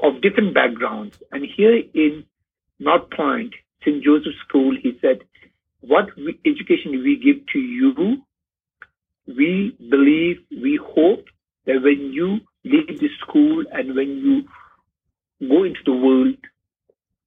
of 0.00 0.20
different 0.20 0.54
backgrounds. 0.54 1.16
And 1.32 1.44
here 1.56 1.82
in 1.94 2.24
North 2.78 3.10
Point, 3.10 3.54
St. 3.80 4.02
Joseph 4.02 4.34
School, 4.46 4.76
he 4.80 4.98
said, 5.00 5.20
What 5.80 6.14
we, 6.16 6.38
education 6.44 6.92
we 7.02 7.16
give 7.16 7.46
to 7.52 7.58
you, 7.58 8.22
we 9.26 9.76
believe, 9.90 10.38
we 10.50 10.78
hope 10.82 11.24
that 11.66 11.82
when 11.82 12.12
you 12.12 12.40
leave 12.66 12.98
the 12.98 13.08
school 13.20 13.64
and 13.72 13.94
when 13.94 14.08
you 14.18 15.48
go 15.48 15.64
into 15.64 15.80
the 15.84 15.92
world, 15.92 16.36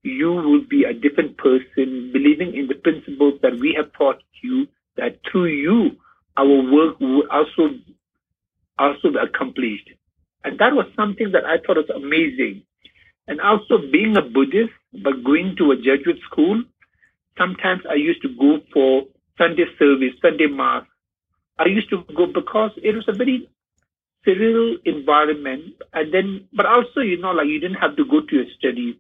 you 0.04 0.32
will 0.32 0.64
be 0.70 0.84
a 0.84 0.94
different 0.94 1.38
person, 1.38 2.12
believing 2.14 2.56
in 2.56 2.68
the 2.68 2.76
principles 2.76 3.40
that 3.42 3.60
we 3.60 3.74
have 3.78 3.92
taught 3.94 4.22
you, 4.42 4.68
that 4.98 5.20
through 5.30 5.48
you, 5.48 5.92
our 6.38 6.48
work 6.48 7.00
will 7.00 7.24
also, 7.32 7.76
also 8.78 9.12
be 9.12 9.20
accomplished. 9.22 9.90
And 10.44 10.58
that 10.60 10.74
was 10.74 10.86
something 10.96 11.32
that 11.34 11.46
I 11.46 11.58
thought 11.58 11.78
was 11.78 11.90
amazing. 11.90 12.64
And 13.28 13.42
also 13.42 13.78
being 13.92 14.16
a 14.18 14.22
Buddhist, 14.22 14.72
but 15.04 15.24
going 15.24 15.56
to 15.58 15.72
a 15.72 15.76
Jesuit 15.76 16.20
school, 16.32 16.64
sometimes 17.38 17.82
I 17.90 17.96
used 17.96 18.22
to 18.24 18.30
go 18.30 18.60
for 18.74 19.04
Sunday 19.38 19.66
service, 19.78 20.14
Sunday 20.22 20.48
mass. 20.48 20.86
I 21.58 21.66
used 21.66 21.90
to 21.90 22.04
go 22.16 22.26
because 22.26 22.72
it 22.78 22.96
was 22.96 23.06
a 23.08 23.14
very 23.14 23.50
surreal 24.26 24.76
environment. 24.86 25.76
And 25.94 26.14
then, 26.14 26.48
but 26.54 26.66
also, 26.66 27.02
you 27.02 27.18
know, 27.18 27.32
like 27.32 27.48
you 27.48 27.60
didn't 27.60 27.78
have 27.78 27.96
to 27.98 28.06
go 28.06 28.22
to 28.22 28.36
your 28.36 28.46
studies. 28.58 28.96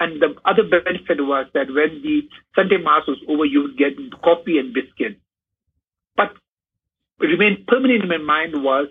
And 0.00 0.20
the 0.20 0.34
other 0.44 0.64
benefit 0.64 1.20
was 1.20 1.46
that 1.54 1.68
when 1.68 2.02
the 2.02 2.22
Sunday 2.56 2.78
Mass 2.78 3.06
was 3.06 3.18
over, 3.28 3.44
you 3.44 3.62
would 3.62 3.78
get 3.78 3.94
coffee 4.22 4.58
and 4.58 4.74
biscuit. 4.74 5.18
But 6.16 6.32
remained 7.20 7.66
permanent 7.66 8.02
in 8.02 8.08
my 8.08 8.18
mind 8.18 8.62
was 8.62 8.88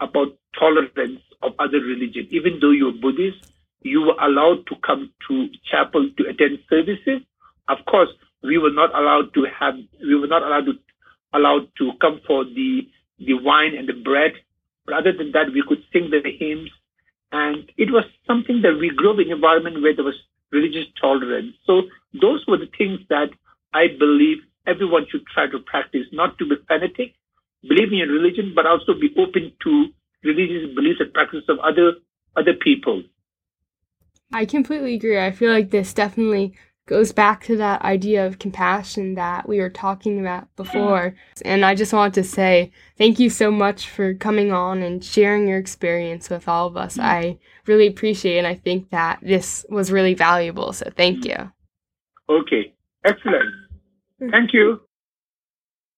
about 0.00 0.36
tolerance 0.58 1.20
of 1.42 1.52
other 1.58 1.80
religion. 1.80 2.28
Even 2.30 2.58
though 2.60 2.70
you're 2.70 2.92
Buddhist, 2.92 3.52
you 3.80 4.02
were 4.02 4.16
allowed 4.20 4.66
to 4.66 4.76
come 4.86 5.10
to 5.28 5.48
chapel 5.70 6.08
to 6.16 6.28
attend 6.28 6.58
services. 6.68 7.22
Of 7.68 7.78
course, 7.86 8.10
we 8.42 8.58
were 8.58 8.72
not 8.72 8.94
allowed 8.94 9.34
to 9.34 9.46
have, 9.58 9.74
we 10.00 10.14
were 10.14 10.26
not 10.26 10.42
allowed 10.42 10.66
to, 10.66 10.72
allowed 11.32 11.68
to 11.78 11.92
come 12.00 12.20
for 12.26 12.44
the, 12.44 12.88
the 13.18 13.34
wine 13.34 13.74
and 13.76 13.88
the 13.88 13.94
bread. 13.94 14.32
But 14.84 14.94
other 14.94 15.12
than 15.12 15.32
that, 15.32 15.52
we 15.52 15.62
could 15.66 15.82
sing 15.92 16.10
the 16.10 16.20
hymns. 16.24 16.70
And 17.30 17.70
it 17.76 17.90
was 17.90 18.04
something 18.26 18.62
that 18.62 18.76
we 18.78 18.90
grew 18.90 19.12
up 19.12 19.18
in 19.18 19.26
an 19.26 19.32
environment 19.32 19.82
where 19.82 19.94
there 19.94 20.04
was 20.04 20.20
religious 20.50 20.86
tolerance. 21.00 21.54
So 21.66 21.82
those 22.20 22.44
were 22.46 22.58
the 22.58 22.70
things 22.76 23.00
that 23.08 23.30
I 23.72 23.86
believe 23.98 24.38
everyone 24.66 25.06
should 25.10 25.26
try 25.26 25.46
to 25.48 25.58
practice, 25.60 26.06
not 26.12 26.38
to 26.38 26.46
be 26.46 26.56
fanatic, 26.68 27.14
believing 27.66 28.00
in 28.00 28.08
your 28.08 28.18
religion, 28.18 28.52
but 28.54 28.66
also 28.66 28.94
be 28.94 29.14
open 29.16 29.52
to 29.62 29.86
religious 30.22 30.74
beliefs 30.74 31.00
and 31.00 31.12
practices 31.12 31.48
of 31.48 31.58
other 31.60 31.94
other 32.36 32.54
people. 32.54 33.02
I 34.32 34.46
completely 34.46 34.94
agree. 34.94 35.18
I 35.18 35.30
feel 35.30 35.52
like 35.52 35.70
this 35.70 35.92
definitely 35.92 36.54
goes 36.86 37.12
back 37.12 37.44
to 37.44 37.56
that 37.56 37.82
idea 37.82 38.26
of 38.26 38.38
compassion 38.38 39.14
that 39.14 39.48
we 39.48 39.60
were 39.60 39.70
talking 39.70 40.18
about 40.18 40.48
before. 40.56 41.14
And 41.44 41.64
I 41.64 41.74
just 41.74 41.92
want 41.92 42.14
to 42.14 42.24
say 42.24 42.72
thank 42.98 43.18
you 43.18 43.30
so 43.30 43.50
much 43.50 43.88
for 43.88 44.14
coming 44.14 44.52
on 44.52 44.82
and 44.82 45.04
sharing 45.04 45.46
your 45.46 45.58
experience 45.58 46.28
with 46.28 46.48
all 46.48 46.66
of 46.66 46.76
us. 46.76 46.98
I 46.98 47.38
really 47.66 47.86
appreciate 47.86 48.36
it. 48.36 48.38
And 48.38 48.46
I 48.46 48.56
think 48.56 48.90
that 48.90 49.20
this 49.22 49.64
was 49.68 49.92
really 49.92 50.14
valuable. 50.14 50.72
So 50.72 50.90
thank 50.96 51.24
you. 51.24 51.52
Okay. 52.28 52.74
Excellent. 53.04 53.52
Thank 54.30 54.52
you. 54.52 54.80